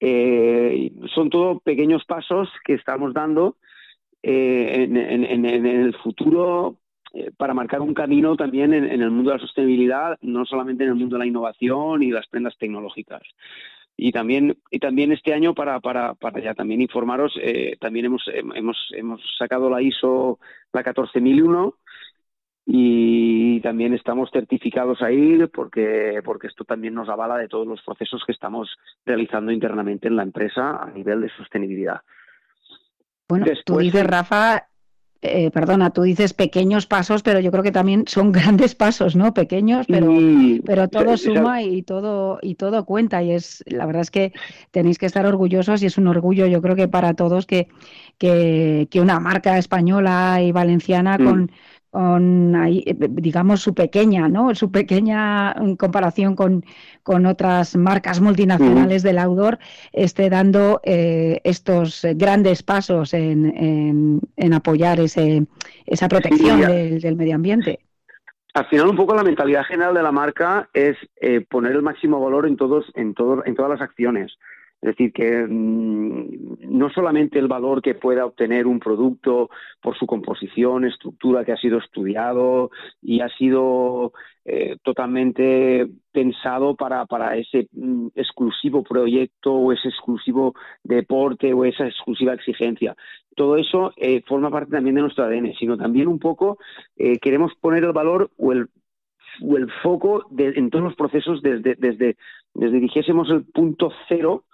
[0.00, 3.56] Eh, son todos pequeños pasos que estamos dando
[4.22, 6.76] eh, en, el futuro
[7.38, 10.96] para marcar un camino también en, el mundo de la sostenibilidad, no solamente en el
[10.96, 13.22] mundo de la innovación y las prendas tecnológicas.
[13.96, 17.32] Y también, y también este año, para, para, para ya también informaros,
[17.80, 20.40] también hemos, hemos, hemos sacado la ISO,
[20.72, 21.74] la 14001,
[22.66, 28.22] y también estamos certificados ahí porque, porque esto también nos avala de todos los procesos
[28.26, 28.74] que estamos
[29.04, 32.00] realizando internamente en la empresa a nivel de sostenibilidad.
[33.28, 34.66] Bueno, tú dices, Rafa,
[35.26, 39.32] eh, perdona, tú dices pequeños pasos, pero yo creo que también son grandes pasos, ¿no?
[39.32, 40.12] Pequeños, pero,
[40.66, 43.22] pero todo suma y todo, y todo cuenta.
[43.22, 44.34] Y es, la verdad es que
[44.70, 47.68] tenéis que estar orgullosos y es un orgullo, yo creo que para todos que,
[48.18, 51.24] que, una marca española y valenciana mm.
[51.24, 51.50] con
[51.94, 54.52] con eh, digamos su pequeña, ¿no?
[54.56, 56.64] Su pequeña en comparación con,
[57.04, 59.60] con otras marcas multinacionales del outdoor
[59.92, 65.46] esté dando eh, estos grandes pasos en, en, apoyar ese,
[65.86, 67.78] esa protección del, medio ambiente.
[68.54, 72.18] Al final, un poco la mentalidad general de la marca es eh, poner el máximo
[72.18, 74.36] valor en todos, en todo, en todas las acciones.
[74.84, 79.48] Es decir, que mm, no solamente el valor que pueda obtener un producto
[79.80, 82.70] por su composición, estructura que ha sido estudiado
[83.00, 84.12] y ha sido
[84.44, 92.34] eh, totalmente pensado para, ese mm, exclusivo proyecto o ese exclusivo deporte o esa exclusiva
[92.34, 92.94] exigencia.
[93.34, 96.58] Todo eso eh, forma parte también de nuestro ADN, sino también un poco
[96.98, 98.68] eh, queremos poner el valor o el
[99.42, 102.16] o el foco de, en todos los procesos desde, desde,
[102.52, 104.44] desde dijésemos el punto cero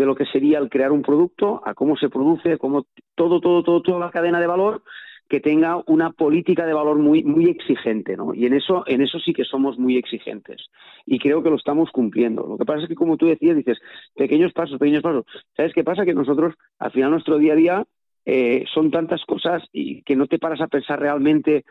[0.00, 3.62] de lo que sería el crear un producto, a cómo se produce, cómo todo, todo,
[3.62, 4.82] todo, toda la cadena de valor
[5.28, 8.34] que tenga una política de valor muy, muy exigente, ¿no?
[8.34, 10.66] Y en eso, en eso sí que somos muy exigentes.
[11.06, 12.46] Y creo que lo estamos cumpliendo.
[12.48, 13.78] Lo que pasa es que, como tú decías, dices,
[14.16, 15.26] pequeños pasos, pequeños pasos.
[15.54, 16.04] ¿Sabes qué pasa?
[16.04, 17.84] Que nosotros, al final, nuestro día a día
[18.24, 21.64] eh, son tantas cosas y que no te paras a pensar realmente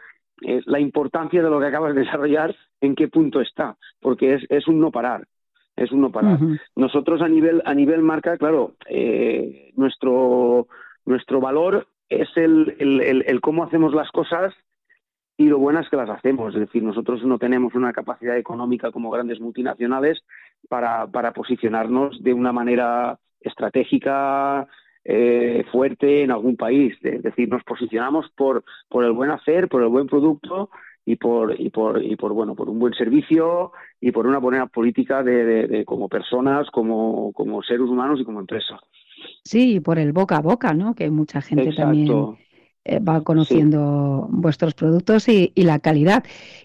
[0.45, 4.43] eh, la importancia de lo que acabas de desarrollar, en qué punto está, porque es,
[4.49, 5.27] es un no parar
[5.79, 6.37] es un no parar.
[6.75, 10.67] Nosotros a nivel a nivel marca, claro, eh, nuestro
[11.05, 14.53] nuestro valor es el, el, el, cómo hacemos las cosas
[15.37, 16.53] y lo buenas que las hacemos.
[16.53, 20.21] Es decir, nosotros no tenemos una capacidad económica como grandes multinacionales
[20.67, 24.67] para, para posicionarnos de una manera estratégica
[25.05, 26.97] eh, fuerte en algún país.
[27.01, 30.69] Es decir, nos posicionamos por, por el buen hacer, por el buen producto
[31.09, 34.67] y por y por y por bueno por un buen servicio y por una buena
[34.67, 38.79] política de, como personas como como seres humanos y como empresa.
[39.43, 42.37] Sí por el boca a boca no que mucha gente también
[42.85, 46.23] eh, va conociendo vuestros productos y, la calidad.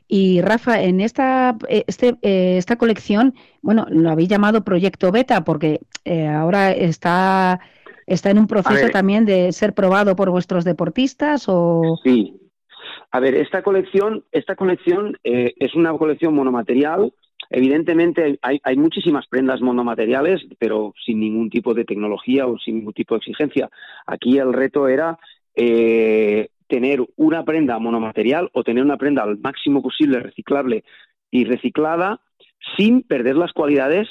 [0.09, 3.33] Y Rafa en esta este eh, esta colección
[3.63, 7.61] bueno lo habéis llamado proyecto beta porque eh, ahora está
[8.07, 12.44] está en un proceso también de ser probado por vuestros deportistas o sí
[13.15, 17.13] a ver, esta colección, esta colección eh, es una colección monomaterial.
[17.49, 23.15] Evidentemente hay, muchísimas prendas monomateriales, pero sin ningún tipo de tecnología o sin ningún tipo
[23.15, 23.71] de exigencia.
[24.05, 25.17] Aquí el reto era
[25.55, 30.83] eh, tener una prenda monomaterial o tener una prenda al máximo posible reciclable
[31.31, 32.19] y reciclada
[32.77, 34.09] sin perder las cualidades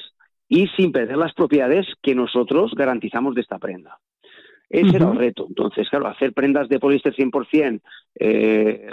[0.48, 4.00] y sin perder las propiedades que nosotros garantizamos de esta prenda.
[4.74, 5.46] Ese era el reto.
[5.48, 7.80] Entonces, claro, hacer prendas de poliéster 100%
[8.20, 8.88] eh,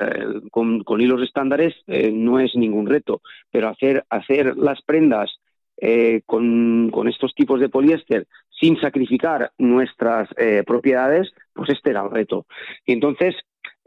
[0.51, 5.31] con, con, hilos estándares eh, no es ningún reto, pero hacer, hacer las prendas
[5.79, 12.03] eh, con, con, estos tipos de poliéster sin sacrificar nuestras eh, propiedades, pues este era
[12.03, 12.45] el reto.
[12.85, 13.35] Y entonces,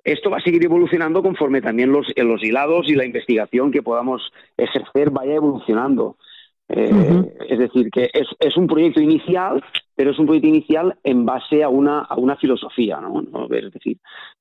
[0.03, 4.31] esto va a seguir evolucionando conforme también los, los hilados y la investigación que podamos
[4.57, 6.17] ejercer vaya evolucionando.
[6.69, 9.63] Eh, es decir, que es, es, un proyecto inicial,
[9.95, 13.21] pero es un proyecto inicial en base a una, a una filosofía, ¿no?
[13.51, 13.97] Es decir,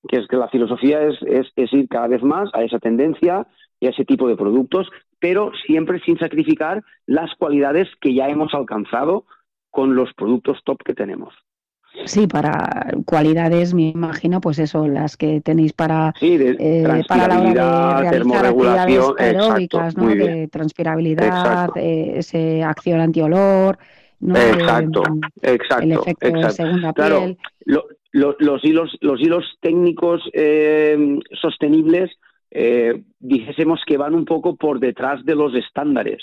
[0.08, 1.18] que es que la filosofía es,
[1.56, 3.46] es, ir cada vez más a esa tendencia
[3.80, 8.54] y a ese tipo de productos, pero siempre sin sacrificar las cualidades que ya hemos
[8.54, 9.24] alcanzado
[9.70, 11.34] con los productos top que tenemos.
[12.06, 17.40] Sí, para cualidades, me imagino, pues eso, las que tenéis para, eh, para la
[18.50, 20.08] hora de aeróbicas, ¿no?
[20.08, 23.78] De transpirabilidad, eh, ese acción antiolor,
[24.22, 24.36] ¿no?
[24.36, 25.02] Exacto,
[25.42, 25.84] exacto.
[25.84, 27.36] El efecto de segunda piel.
[28.12, 32.10] los hilos, los hilos técnicos eh, sostenibles,
[32.50, 36.22] eh, dijésemos que van un poco por detrás de los estándares.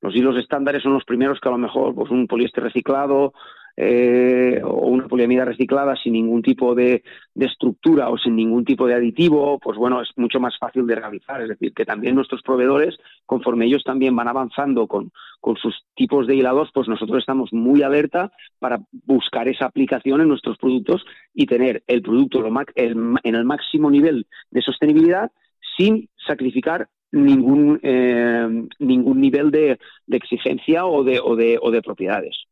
[0.00, 3.32] Los hilos estándares son los primeros que a lo mejor, pues un poliéster reciclado,
[3.80, 7.04] eh, o una poliamida reciclada sin ningún tipo de,
[7.36, 11.40] estructura o sin ningún tipo de aditivo, pues bueno, es mucho más fácil de realizar.
[11.42, 16.26] Es decir, que también nuestros proveedores, conforme ellos también van avanzando con, con sus tipos
[16.26, 21.46] de hilados, pues nosotros estamos muy alerta para buscar esa aplicación en nuestros productos y
[21.46, 25.30] tener el producto en el máximo nivel de sostenibilidad
[25.76, 29.78] sin sacrificar ningún, eh, ningún nivel de,
[30.10, 32.48] exigencia o de, o de, o de propiedades.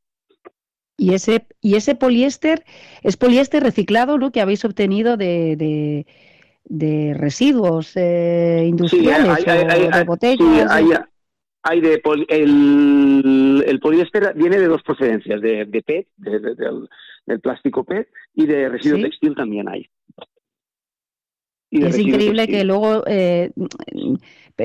[0.98, 2.64] Y ese, y ese poliéster
[3.02, 4.32] es poliéster reciclado, ¿no?
[4.32, 6.06] Que habéis obtenido de,
[6.64, 10.70] de, residuos eh, industriales sí, hay, o de botellas.
[11.62, 18.08] hay, de el, el, poliéster viene de dos procedencias, de, de PET, del, plástico PET,
[18.34, 19.90] y de residuo textil también hay.
[21.70, 23.50] Es increíble que luego eh,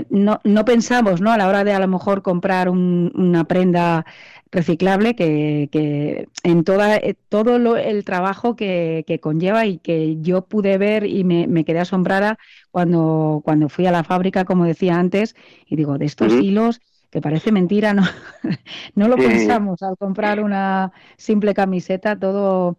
[0.10, 1.32] no, no pensamos, ¿no?
[1.32, 4.06] A la hora de a lo mejor comprar una prenda
[4.52, 10.18] reciclable que, que en toda, eh, todo lo, el trabajo que, que, conlleva y que
[10.22, 12.38] yo pude ver y me, me, quedé asombrada
[12.70, 15.36] cuando, cuando fui a la fábrica, como decía antes,
[15.66, 18.04] y digo, de estos hilos que parece mentira, no,
[18.96, 22.78] no lo pensamos al comprar una simple camiseta, todo,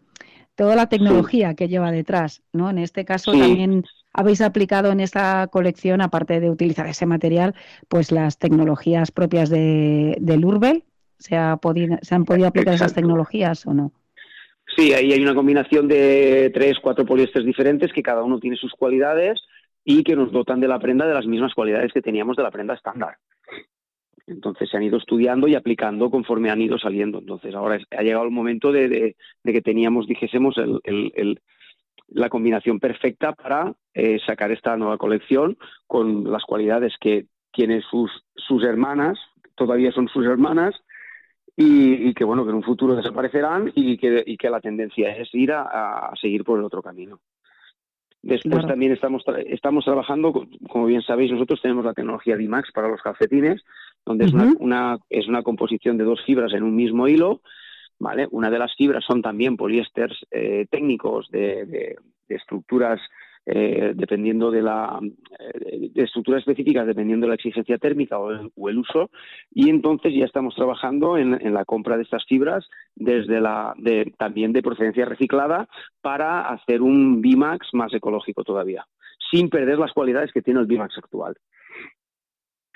[0.55, 2.71] toda la tecnología que lleva detrás, ¿no?
[2.71, 7.55] En este caso también habéis aplicado en esta colección, aparte de utilizar ese material,
[7.89, 10.85] pues las tecnologías propias de, del Urbel,
[11.19, 13.93] ¿Se, ha podido, ¿Se han podido aplicar esas tecnologías o no?
[14.77, 18.73] Sí, ahí hay una combinación de tres, cuatro poliésteres diferentes que cada uno tiene sus
[18.73, 19.41] cualidades
[19.85, 22.51] y que nos dotan de la prenda de las mismas cualidades que teníamos de la
[22.51, 23.19] prenda estándar.
[24.27, 27.19] Entonces se han ido estudiando y aplicando conforme han ido saliendo.
[27.19, 30.57] Entonces ahora ha llegado el momento de, que teníamos, dijésemos,
[32.15, 35.57] la combinación perfecta para eh, sacar esta nueva colección
[35.87, 39.19] con las cualidades que tienen sus, sus hermanas,
[39.55, 40.75] todavía son sus hermanas,
[41.57, 45.29] y, que bueno, que en un futuro desaparecerán y que, y que la tendencia es
[45.35, 47.21] ir a, seguir por el otro camino.
[48.23, 53.03] Después también estamos, estamos trabajando, como bien sabéis, nosotros tenemos la tecnología DIMAX para los
[53.03, 53.63] calcetines,
[54.07, 57.43] donde es, una, es una composición de dos fibras en un mismo hilo.
[58.03, 58.27] ¿Vale?
[58.33, 61.97] Una de las fibras son también poliésteres eh, técnicos de, de,
[62.29, 63.01] estructuras
[63.47, 64.99] eh, dependiendo de la
[65.39, 69.11] eh, de estructuras específicas dependiendo de la exigencia térmica o el, uso
[69.51, 74.13] y entonces ya estamos trabajando en, en, la compra de estas fibras desde la de,
[74.17, 75.69] también de procedencia reciclada
[76.01, 78.87] para hacer un Bimax más ecológico todavía
[79.31, 81.37] sin perder las cualidades que tiene el Bimax actual.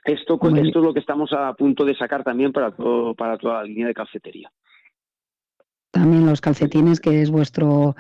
[0.05, 3.55] Esto, esto es lo que estamos a punto de sacar también para, todo, para toda
[3.55, 4.51] la línea de calcetería.
[5.97, 7.97] También los calcetines, que es vuestro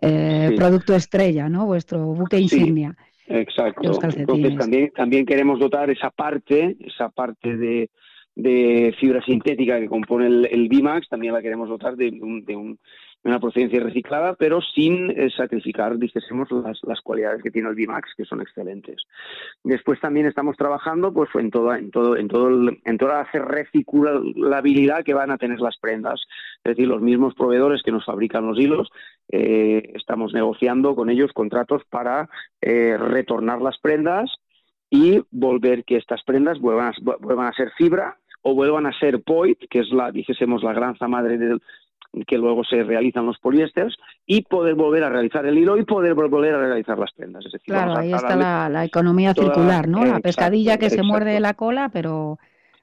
[0.00, 1.66] eh, producto estrella, ¿no?
[1.66, 2.96] Vuestro buque insignia.
[3.26, 4.00] exacto.
[4.16, 7.90] Entonces también, también queremos dotar esa parte, esa parte de,
[8.34, 12.78] de fibra sintética que compone el, el Bimax, también la queremos dotar de de un
[13.24, 18.14] una procedencia reciclada, pero sin eh, sacrificar, dijésemos, las, las, cualidades que tiene el Bimax,
[18.16, 19.02] que son excelentes.
[19.62, 22.50] Después también estamos trabajando pues, en, toda, en, todo, en, todo
[22.84, 26.20] en toda la reciclabilidad que van a tener las prendas.
[26.58, 28.90] Es decir, los mismos proveedores que nos fabrican los hilos,
[29.30, 32.28] eh, estamos negociando con ellos contratos para
[32.60, 34.30] eh, retornar las prendas
[34.90, 39.22] y volver que estas prendas vuelvan a, vuelvan a ser fibra o vuelvan a ser
[39.22, 41.62] POIT, que es la, dijésemos, la granza madre del,
[42.26, 43.94] que luego se realizan los poliésteres
[44.26, 47.44] y poder volver a realizar el hilo y poder volver a realizar las prendas.
[47.64, 50.04] claro, ahí está la, economía circular, ¿no?
[50.04, 52.38] la pescadilla que se muerde la cola, pero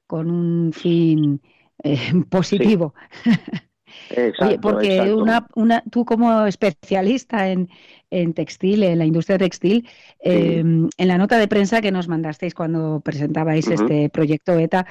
[0.07, 1.41] con un fin
[1.84, 1.97] eh,
[2.29, 2.93] positivo.
[4.61, 7.69] porque Una, una, tú como especialista en,
[8.12, 9.88] en textil, en la industria textil,
[10.20, 14.86] em, en la nota de prensa que nos mandasteis cuando presentabais este proyecto ETA,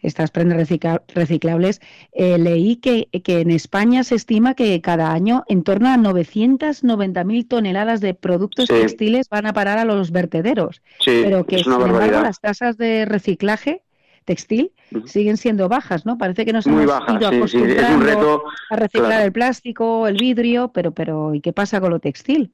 [0.00, 0.68] estas prendas
[1.14, 1.80] reciclables,
[2.12, 7.46] eh, leí que, que, en España se estima que cada año en torno a 990.000
[7.46, 12.40] toneladas de productos textiles van a parar a los vertederos, pero que sin embargo las
[12.40, 13.82] tasas de reciclaje
[14.24, 14.72] textil
[15.06, 16.18] siguen siendo bajas, ¿no?
[16.18, 21.40] Parece que nos hemos ido acostumbrando a reciclar el plástico, el vidrio, pero, pero ¿y
[21.40, 22.52] qué pasa con lo textil?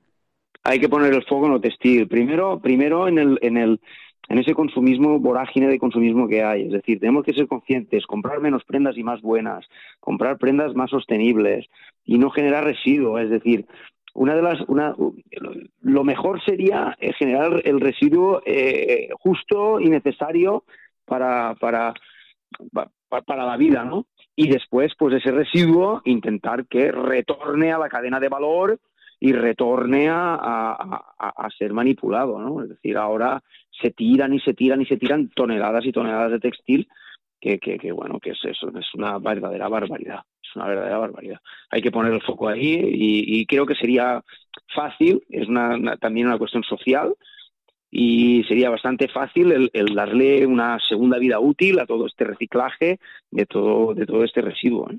[0.69, 2.07] Hay que poner el foco en lo textil.
[2.09, 3.81] Primero, primero en el, en el
[4.29, 6.67] en ese consumismo vorágine de consumismo que hay.
[6.67, 9.67] Es decir, tenemos que ser conscientes, comprar menos prendas y más buenas,
[9.99, 11.65] comprar prendas más sostenibles
[12.05, 13.19] y no generar residuo.
[13.19, 13.65] Es decir,
[14.13, 14.95] una de las, una,
[15.81, 20.65] lo mejor sería eh, generar el residuo eh, justo y necesario
[21.07, 21.95] para, para,
[23.25, 24.05] para la vida, ¿no?
[24.37, 28.79] Y después, pues ese residuo, intentar que retorne a la cadena de valor
[29.21, 30.35] y retorne a,
[31.19, 32.63] a, ser manipulado, ¿no?
[32.63, 36.41] Es decir, ahora se tiran y se tiran y se tiran toneladas y toneladas de
[36.41, 36.89] textil
[37.41, 41.41] que, que, bueno, que es eso, es una verdadera barbaridad, es una verdadera barbaridad.
[41.71, 44.23] Hay que poner el foco ahí y, creo que sería
[44.75, 47.15] fácil, es una, también una cuestión social,
[47.91, 52.99] y sería bastante fácil el, darle una segunda vida útil a todo este reciclaje
[53.31, 54.91] de todo, de todo este residuo.
[54.91, 54.99] ¿eh?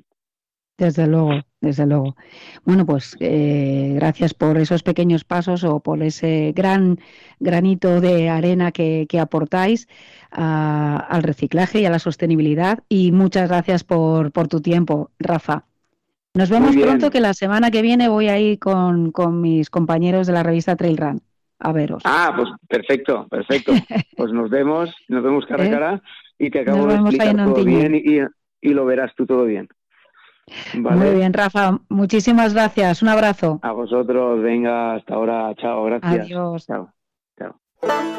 [0.79, 2.15] Desde luego, desde luego.
[2.63, 6.99] Bueno, pues eh, gracias por esos pequeños pasos o por ese gran
[7.39, 9.87] granito de arena que, aportáis
[10.31, 12.79] al reciclaje y a la sostenibilidad.
[12.87, 15.65] Y muchas gracias por, por tu tiempo, Rafa.
[16.33, 20.33] Nos vemos pronto, que la semana que viene voy a con, con mis compañeros de
[20.33, 21.21] la revista Trail Run
[21.59, 22.01] a veros.
[22.05, 23.73] Ah, pues perfecto, perfecto.
[24.15, 25.69] Pues nos vemos, nos vemos cara a ¿Eh?
[25.69, 26.01] cara
[26.37, 28.19] y te acabo de explicar todo bien y,
[28.61, 29.69] y, lo verás tú todo bien.
[30.73, 31.79] Muy bien, Rafa.
[31.89, 33.01] Muchísimas gracias.
[33.01, 33.59] Un abrazo.
[33.61, 34.41] A vosotros.
[34.41, 35.53] Venga, hasta ahora.
[35.55, 35.85] Chao.
[35.85, 36.25] Gracias.
[36.25, 36.65] Adiós.
[36.65, 36.93] Chao.
[37.37, 38.18] Chao.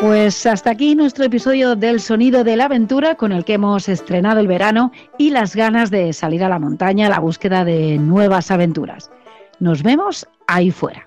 [0.00, 4.40] Pues hasta aquí nuestro episodio del Sonido de la Aventura con el que hemos estrenado
[4.40, 8.50] el verano y las ganas de salir a la montaña a la búsqueda de nuevas
[8.50, 9.10] aventuras.
[9.58, 11.06] Nos vemos ahí fuera.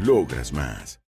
[0.00, 1.00] Logras más.